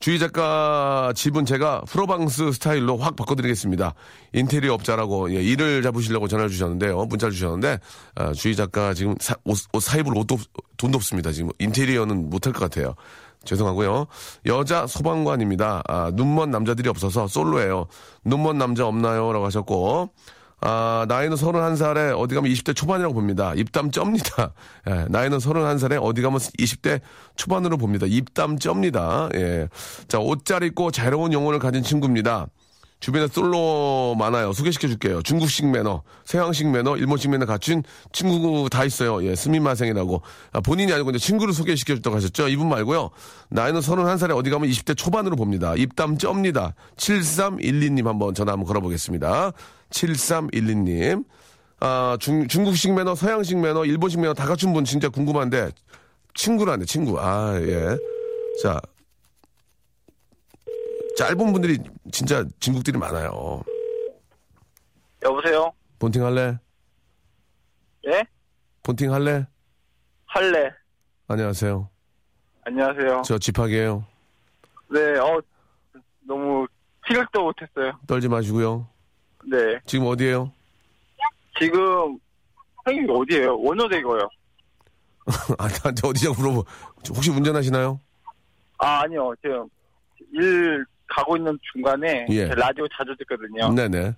[0.00, 3.94] 주희 작가 집은 제가 프로방스 스타일로 확 바꿔드리겠습니다.
[4.32, 7.04] 인테리어 업자라고 예, 일을 잡으시려고 전화를 주셨는데요.
[7.06, 7.80] 문자를 주셨는데
[8.14, 10.42] 아, 주희 작가 지금 사, 옷, 옷 사입을 옷도 없-
[10.76, 11.32] 돈도 없습니다.
[11.32, 12.94] 지금 인테리어는 못할 것 같아요.
[13.44, 14.06] 죄송하고요.
[14.46, 15.82] 여자 소방관입니다.
[15.88, 17.86] 아, 눈먼 남자들이 없어서 솔로예요.
[18.24, 19.32] 눈먼 남자 없나요?
[19.32, 20.10] 라고 하셨고
[20.60, 23.52] 아, 나이는 31살에 어디 가면 20대 초반이라고 봅니다.
[23.54, 24.52] 입담 쩝니다.
[24.88, 27.00] 예, 나이는 31살에 어디 가면 20대
[27.36, 28.06] 초반으로 봅니다.
[28.08, 29.28] 입담 쩝니다.
[29.34, 29.68] 예.
[30.08, 32.46] 자, 옷 잘 입고 자유로운 영혼을 가진 친구입니다.
[33.00, 34.52] 주변에 솔로 많아요.
[34.52, 35.22] 소개시켜 줄게요.
[35.22, 37.82] 중국식 매너, 서양식 매너, 일본식 매너 갖춘
[38.12, 39.24] 친구 다 있어요.
[39.24, 40.22] 예, 스미마생이라고.
[40.52, 42.48] 아, 본인이 아니고 이제 친구를 소개시켜 줬다고 하셨죠?
[42.48, 43.10] 이분 말고요.
[43.50, 45.74] 나이는 31살에 어디 가면 20대 초반으로 봅니다.
[45.76, 46.74] 입담 쩝니다.
[46.96, 49.52] 7312님 한번 전화 한번 걸어보겠습니다.
[49.90, 51.24] 7312님.
[51.80, 55.70] 아, 중, 중국식 매너, 서양식 매너, 일본식 매너 다 갖춘 분 진짜 궁금한데
[56.34, 57.20] 친구라네, 친구.
[57.20, 57.96] 아, 예.
[58.60, 58.80] 자,
[61.18, 61.76] 짧은 분들이
[62.12, 63.60] 진짜 진국들이 많아요.
[65.24, 65.72] 여보세요?
[65.98, 66.56] 본팅 할래?
[68.06, 68.22] 예?
[68.84, 69.44] 본팅 할래?
[70.26, 70.70] 할래.
[71.26, 71.90] 안녕하세요.
[72.64, 73.22] 안녕하세요.
[73.24, 74.06] 저 집하게요.
[74.92, 75.42] 네, 어,
[76.20, 76.68] 너무
[77.08, 77.98] 생각도 못했어요.
[78.06, 78.88] 떨지 마시고요.
[79.44, 79.80] 네.
[79.86, 80.52] 지금 어디에요?
[81.58, 82.16] 지금,
[82.86, 83.58] 형님 어디에요?
[83.60, 84.20] 원어대고요.
[85.58, 86.64] 아, 나한테 어디냐고 물어보.
[87.08, 87.98] 혹시 운전하시나요?
[88.78, 89.34] 아, 아니요.
[89.42, 89.68] 지금
[90.32, 92.46] 일 가고 있는 중간에 예.
[92.48, 93.72] 라디오 자주 듣거든요.
[93.74, 94.14] 네네.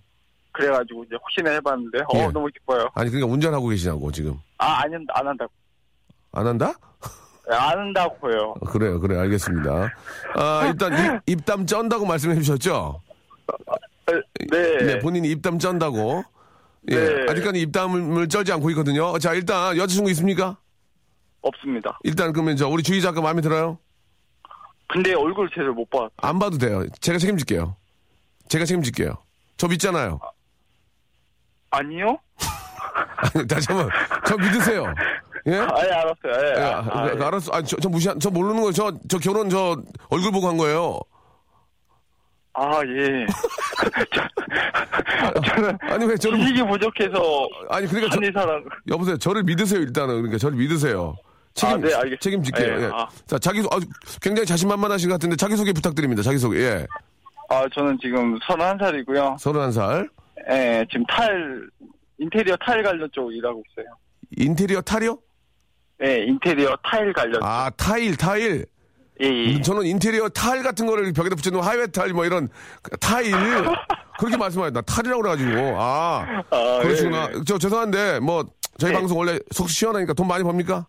[0.53, 2.29] 그래가지고 이제 혹시나 해봤는데, 어, 예.
[2.33, 2.89] 너무 기뻐요.
[2.95, 4.37] 아니, 그러니까 운전하고 계시냐고, 지금.
[4.59, 5.53] 아, 아니, 안 한다고.
[6.33, 6.73] 안 한다?
[7.49, 8.55] 네, 안 한다고요.
[8.61, 9.93] 어, 그래요, 그래, 알겠습니다.
[10.35, 10.93] 아, 일단
[11.27, 13.01] 입, 담 쩐다고 말씀해 주셨죠?
[14.51, 14.79] 네.
[14.79, 16.25] 네, 본인이 입담 쩐다고.
[16.91, 17.27] 예, 네.
[17.31, 19.19] 아직까지 입담을 쩔지 않고 있거든요.
[19.19, 20.57] 자, 일단 여자친구 있습니까?
[21.43, 21.99] 없습니다.
[22.05, 23.79] 일단 그러면 저 우리 주희 작가 마음에 들어요?
[24.93, 26.11] 근데 얼굴 제대로 못 봤.
[26.19, 26.85] 안 봐도 돼요.
[27.01, 27.77] 제가 책임질게요.
[28.49, 29.15] 제가 책임질게요.
[29.57, 30.19] 저 믿잖아요.
[31.71, 32.19] 아 니요?
[33.35, 33.91] 아니, 다시 한 번.
[34.27, 34.93] 저 믿으세요.
[35.47, 35.55] 예?
[35.55, 36.33] 아예 알았어요.
[36.45, 36.55] 예.
[36.59, 37.23] 예, 아, 아, 아, 예.
[37.25, 37.53] 알았어.
[37.55, 38.73] 아, 저, 저 무시한, 저 모르는 거예요.
[38.73, 40.99] 저, 저 결혼 저 얼굴 보고 한 거예요.
[42.55, 43.27] 아, 예.
[44.13, 48.65] 저- 저는 아니, 왜 저를, 지식이 부족해서 아니, 그러니까 저, 사람.
[48.89, 49.17] 여보세요.
[49.19, 50.17] 저를 믿으세요, 일단은.
[50.17, 51.15] 그러니까 저를 믿으세요.
[51.55, 52.21] 책임, 아, 네, 알겠습니다.
[52.21, 52.79] 책임질게요.
[52.79, 52.91] 예, 예.
[52.93, 53.09] 아.
[53.27, 53.79] 자, 자기, 소- 아,
[54.23, 56.23] 굉장히 자신만만하신 것 같은데 자기소개 부탁드립니다.
[56.23, 56.59] 자기소개.
[56.61, 56.87] 예.
[57.49, 59.37] 아, 저는 지금 31살이고요.
[59.39, 60.09] 31살.
[60.51, 61.69] 예, 지금 타일,
[62.19, 63.87] 인테리어 타일 관련 쪽 일하고 있어요.
[64.37, 65.19] 인테리어 타리오?
[66.05, 67.43] 예, 인테리어 타일 관련.
[67.43, 68.65] 아, 타일, 타일.
[69.23, 69.61] 예, 예.
[69.61, 72.49] 저는 인테리어 타일 같은 거를 벽에다 붙여놓은 하이웨 타일 뭐 이런
[73.01, 73.33] 타일
[74.19, 77.41] 그렇게 말씀하셨 나 타일이라고 그래가지고 아 아, 그러시구나 예.
[77.47, 78.47] 저 죄송한데 뭐
[78.79, 78.97] 저희 네.
[78.99, 80.87] 방송 원래 속 시원하니까 돈 많이 법니까?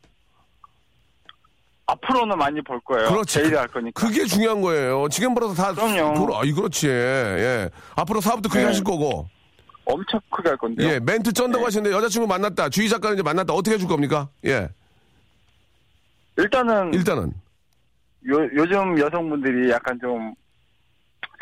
[1.92, 3.10] 앞으로는 많이 벌 거예요.
[3.10, 3.34] 그렇지.
[3.40, 4.00] 제일 할 거니까.
[4.08, 6.26] 그게 중요한 거예요 지금 벌어서 다 그럼요.
[6.26, 8.66] 그러, 아이 그렇지 예 앞으로 사업도 크게 네.
[8.68, 9.28] 하실 거고
[9.86, 10.88] 엄청 크게 할 건데요.
[10.90, 14.30] 예 멘트 쩐다고 하시는데 여자친구 만났다 주희 작가는 이제 만났다 어떻게 해줄 겁니까?
[14.46, 14.70] 예
[16.38, 17.34] 일단은 일단은
[18.30, 20.34] 요, 요즘 여성분들이 약간 좀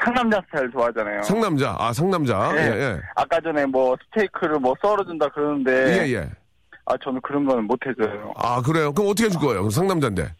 [0.03, 1.23] 상남자 스타일 좋아하잖아요.
[1.23, 2.61] 상남자 아 상남자 네.
[2.61, 6.29] 예 예 아까 전에 뭐 스테이크를 뭐 썰어준다 그러는데 예, 예.
[6.85, 8.33] 아 저는 그런 거는 못 해줘요.
[8.37, 9.69] 아 그래요 그럼 어떻게 해줄 거예요?
[9.69, 10.33] 상남자인데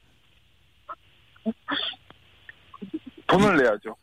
[3.28, 3.96] 돈을 내야죠.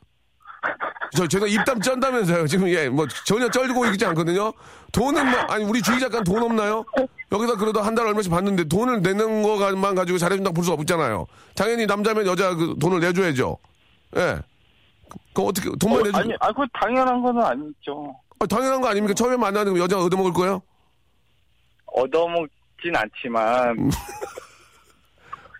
[1.14, 2.46] 저, 제가 입담 쩐다면서요.
[2.46, 4.52] 지금, 예, 뭐, 전혀 쩔고 있지 않거든요.
[4.92, 6.84] 돈은 뭐, 아니, 우리 주희 작가는 돈 없나요?
[7.30, 11.26] 여기서 그래도 한 달에 얼마씩 받는데 돈을 내는 거만 가지고 잘해준다고 볼 수가 없잖아요.
[11.54, 13.56] 당연히 남자면 여자 그 돈을 내줘야죠.
[14.16, 14.38] 예.
[15.32, 18.14] 그 어떻게, 돈만 어, 내주 아니, 아, 그 당연한 거는 아니죠.
[18.38, 19.14] 어, 당연한 거 아닙니까?
[19.14, 20.62] 처음에 만나는 여자가 얻어먹을 거예요?
[21.86, 23.90] 얻어먹진 않지만 음.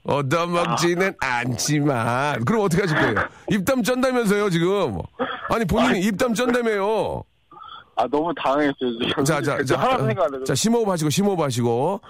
[0.06, 2.44] 얻어먹지는 않지만.
[2.44, 3.28] 그럼 어떻게 하실 거예요?
[3.50, 4.98] 입담 쩐다면서요, 지금.
[5.50, 7.22] 아니, 본인이 입담 쩐다며요.
[7.98, 8.74] 아 너무 당황했어요
[9.08, 9.24] 지금.
[9.24, 9.78] 자, 자, 자.
[9.78, 10.44] 하나도 생각 안 해요.
[10.44, 12.00] 자, 심호흡 하시고, 심호흡 하시고.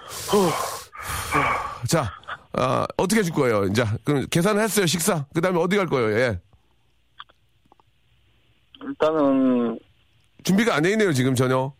[1.87, 2.11] 자,
[2.53, 3.63] 아, 어떻게 해줄 거예요?
[3.65, 5.25] 이제, 그럼 계산을 했어요, 식사.
[5.33, 6.39] 그 다음에 어디 갈 거예요, 예.
[8.83, 9.79] 일단은
[10.43, 11.71] 준비가 안 돼 있네요, 지금 전혀.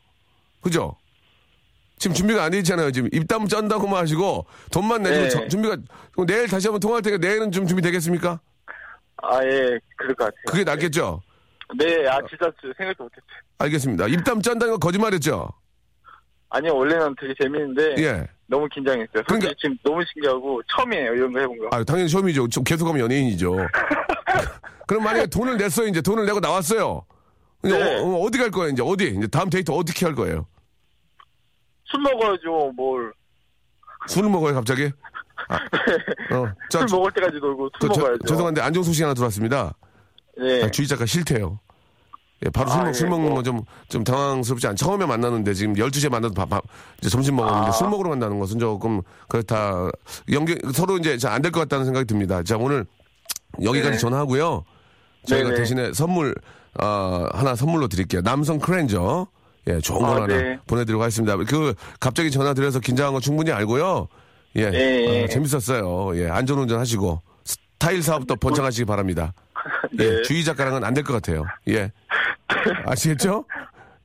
[0.62, 0.96] 그죠?
[2.00, 3.10] 지금 준비가 안 돼 있잖아요, 지금.
[3.12, 5.30] 입담 쩐다고만 하시고, 돈만 내주고, 네.
[5.30, 5.78] 저- 준비가,
[6.28, 8.40] 내일 다시 한번 통화할 테니까 내일은 좀 준비 되겠습니까?
[9.24, 10.44] 아 예 그럴 것 같아요.
[10.48, 11.22] 그게 낫겠죠?
[11.80, 13.24] 네, 아 진짜 생각도 못했어요.
[13.58, 14.08] 알겠습니다.
[14.08, 15.50] 입담 쩐다는 거 거짓말 했죠?
[16.50, 18.28] 아니요 원래는 되게 재밌는데 예.
[18.46, 19.24] 너무 긴장했어요.
[19.28, 21.76] 그러니까- 지금 너무 신기하고 처음이에요 이런 거 해본 거.
[21.76, 22.48] 아, 당연히 처음이죠.
[22.50, 23.56] 좀 계속하면 연예인이죠.
[24.88, 27.04] 그럼 만약에 돈을 냈어요, 이제 돈을 내고 나왔어요.
[27.64, 28.00] 네.
[28.00, 29.08] 어, 디갈 거예요, 이제 어디?
[29.18, 30.46] 이제 다음 데이트 어떻게 할 거예요?
[31.92, 33.14] 술 먹어야죠 뭘.
[34.08, 34.92] 술을 먹어요, 갑자기?
[35.50, 35.56] 아,
[36.36, 38.24] 어, 자, 술 저- 먹을 때까지 놀고 술 그, 저- 먹어야죠.
[38.28, 39.74] 죄송한데 안정소 씨 하나 들어왔습니다.
[40.38, 40.64] 네.
[40.64, 41.60] 아, 주희 작가 싫대요.
[42.46, 43.36] 예, 바로 술, 아, 먹, 술 예, 먹는 뭐.
[43.36, 46.64] 건 좀, 좀 당황스럽지 않, 처음에 만났는데 지금 12시에 만나도 밥, 밥,
[47.00, 47.72] 이제 점심 먹었는데 아.
[47.72, 49.90] 술 먹으러 간다는 것은 조금, 그렇다.
[50.32, 52.44] 연계, 서로 이제 안 될 것 같다는 생각이 듭니다.
[52.44, 52.86] 자, 오늘
[53.64, 53.98] 여기까지 네.
[53.98, 54.64] 전화하고요.
[55.26, 55.60] 저희가 네네.
[55.60, 56.36] 대신에 선물,
[56.80, 58.22] 어, 하나 선물로 드릴게요.
[58.22, 59.26] 남성 크렌저.
[59.68, 60.60] 예, 좋은 걸 아, 하나 네.
[60.68, 61.36] 보내드리고 하겠습니다.
[61.38, 64.08] 그 갑자기 전화 드려서 긴장한 거 충분히 알고요.
[64.56, 65.24] 예, 예, 예.
[65.24, 66.18] 어, 재밌었어요.
[66.18, 67.22] 예, 안전운전 하시고
[67.78, 69.34] 타일 사업도 번창하시기 바랍니다.
[70.00, 70.22] 예, 네.
[70.24, 71.46] 주희 작가랑은 안 될 것 같아요.
[71.68, 71.92] 예,
[72.86, 73.46] 아시겠죠?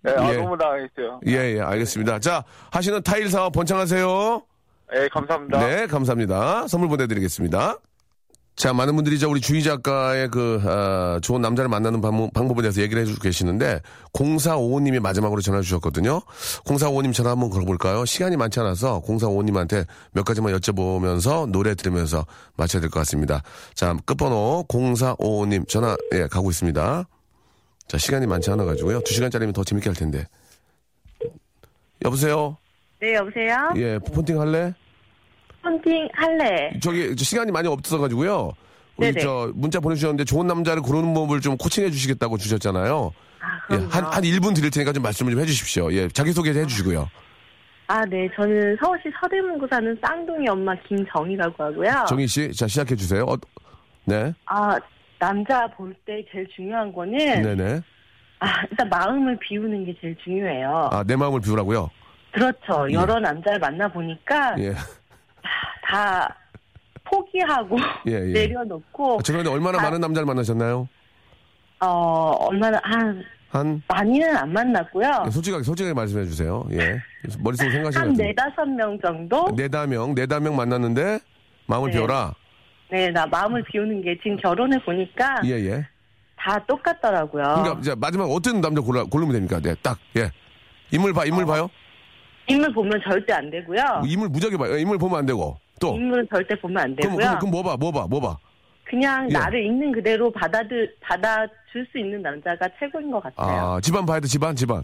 [0.02, 0.36] 네, 아, 예.
[0.36, 1.20] 너무 당황했어요.
[1.28, 2.18] 예, 예, 알겠습니다.
[2.18, 4.42] 자, 하시는 타일 사업 번창하세요.
[4.92, 5.66] 네, 감사합니다.
[5.66, 6.66] 네, 감사합니다.
[6.68, 7.76] 선물 보내드리겠습니다.
[8.54, 12.82] 자, 많은 분들이 이제 우리 주희 작가의 그, 아, 좋은 남자를 만나는 방법, 방법에 대해서
[12.82, 13.80] 얘기를 해주고 계시는데,
[14.12, 16.20] 0455님이 마지막으로 전화 주셨거든요.
[16.64, 18.04] 0455님 전화 한번 걸어볼까요?
[18.04, 22.26] 시간이 많지 않아서 0455님한테 몇 가지만 여쭤보면서 노래 들으면서
[22.56, 23.42] 마쳐야 될 것 같습니다.
[23.74, 27.08] 자, 끝번호 0455님 전화, 예, 가고 있습니다.
[27.88, 29.00] 자, 시간이 많지 않아가지고요.
[29.00, 30.26] 2시간짜리면 더 재밌게 할 텐데.
[32.04, 32.58] 여보세요?
[33.00, 33.56] 네, 여보세요?
[33.76, 34.74] 예, 폰팅 할래?
[35.62, 36.72] 폰팅 할래.
[36.80, 38.52] 저기 저 시간이 많이 없어가지고요.
[38.96, 39.20] 우리 네네.
[39.20, 43.12] 저 문자 보내주셨는데 좋은 남자를 고르는 법을 좀 코칭해 주시겠다고 주셨잖아요.
[43.40, 43.76] 아, 예.
[43.90, 45.92] 한, 한 1분 드릴 테니까 좀 말씀을 좀 해주십시오.
[45.92, 47.08] 예, 자기소개 해 주시고요.
[47.88, 48.28] 아, 네.
[48.36, 52.04] 저는 서울시 서대문구 사는 쌍둥이 엄마 김정희라고 하고요.
[52.08, 53.24] 정희 씨, 자, 시작해 주세요.
[53.24, 53.36] 어,
[54.04, 54.32] 네.
[54.46, 54.78] 아,
[55.18, 57.80] 남자 볼 때 제일 중요한 거는 네네.
[58.40, 60.90] 아, 일단 마음을 비우는 게 제일 중요해요.
[60.92, 61.90] 아, 내 마음을 비우라고요?
[62.32, 62.90] 그렇죠.
[62.92, 64.72] 여러 남자를 만나 보니까 예.
[65.84, 66.36] 다
[67.04, 67.76] 포기하고
[68.08, 68.32] 예, 예.
[68.32, 69.82] 내려놓고 아, 죄송한데 얼마나 아.
[69.82, 70.88] 많은 남자를 만나셨나요?
[71.80, 71.86] 어,
[72.40, 75.24] 얼마나 한 한, 많이는 안 만났고요.
[75.26, 76.66] 예, 솔직하게, 솔직하게 말씀해 주세요.
[76.72, 76.98] 예.
[77.38, 79.50] 머릿속으로 생각하시는 한것 네다섯 명 정도?
[79.54, 81.18] 네다 명, 네다 명 만났는데
[81.66, 81.96] 마음을 네.
[81.96, 82.34] 비워라.
[82.90, 85.86] 네, 나 마음을 비우는 게 지금 결혼해 보니까 예, 예.
[86.36, 87.42] 다 똑같더라고요.
[87.42, 89.60] 그러니까 이제 마지막 어떤 남자 골라, 고르면 됩니까?
[89.60, 90.30] 네, 딱, 예.
[90.90, 91.24] 인물 봐, 어.
[91.26, 91.68] 인물 봐요?
[92.48, 94.02] 인물 보면 절대 안 되고요.
[94.06, 94.76] 인물 무작위 봐요.
[94.76, 95.56] 인물 보면 안 되고.
[95.80, 95.94] 또.
[95.96, 97.26] 인물은 절대 보면 안 그럼, 되고요.
[97.26, 98.36] 그럼, 그럼 뭐 봐, 뭐 봐, 뭐 봐.
[98.84, 99.32] 그냥 예.
[99.32, 103.74] 나를 있는 그대로 받아들 받아줄 수 있는 남자가 최고인 것 같아요.
[103.76, 104.82] 아, 집안 봐야 돼, 집안, 집안.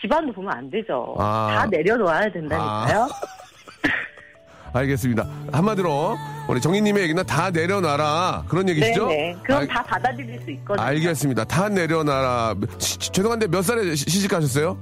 [0.00, 1.14] 집안도 보면 안 되죠.
[1.18, 1.54] 아.
[1.60, 3.08] 다 내려놓아야 된다니까요.
[4.74, 5.26] 알겠습니다.
[5.52, 6.16] 한마디로,
[6.48, 8.44] 우리 정희님의 얘기는 다 내려놔라.
[8.48, 9.06] 그런 얘기시죠?
[9.06, 9.36] 네네.
[9.42, 10.86] 그럼 알- 다 받아들일 수 있거든요.
[10.86, 11.44] 알겠습니다.
[11.44, 12.54] 다 내려놔라.
[12.78, 14.78] 시- 죄송한데 몇 살에 시- 시집가셨어요?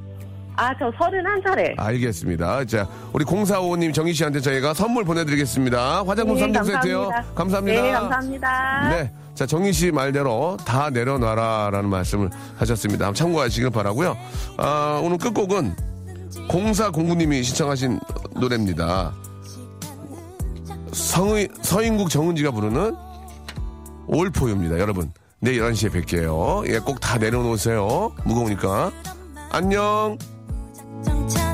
[0.61, 1.75] 아, 저 서른한 살에.
[1.79, 2.65] 알겠습니다.
[2.67, 6.05] 자, 우리 0455님 정희 씨한테 저희가 선물 보내드리겠습니다.
[6.07, 7.11] 화장품 네, 3종 세트요.
[7.35, 7.83] 감사합니다.
[7.83, 8.89] 네, 감사합니다.
[8.91, 9.13] 네.
[9.35, 13.11] 자, 정희 씨 말대로 다 내려놔라라는 말씀을 하셨습니다.
[13.11, 14.15] 참고하시길 바라고요
[14.59, 15.75] 아, 오늘 끝곡은
[16.49, 17.99] 0409님이 신청하신
[18.37, 19.13] 노래입니다.
[20.93, 22.95] 성의, 서인국 정은지가 부르는
[24.09, 24.79] 올포유입니다.
[24.79, 26.69] 여러분, 내일 11시에 뵐게요.
[26.71, 28.13] 예, 꼭 다 내려놓으세요.
[28.25, 28.91] 무거우니까.
[29.53, 30.19] 안녕!
[31.05, 31.50] 等他。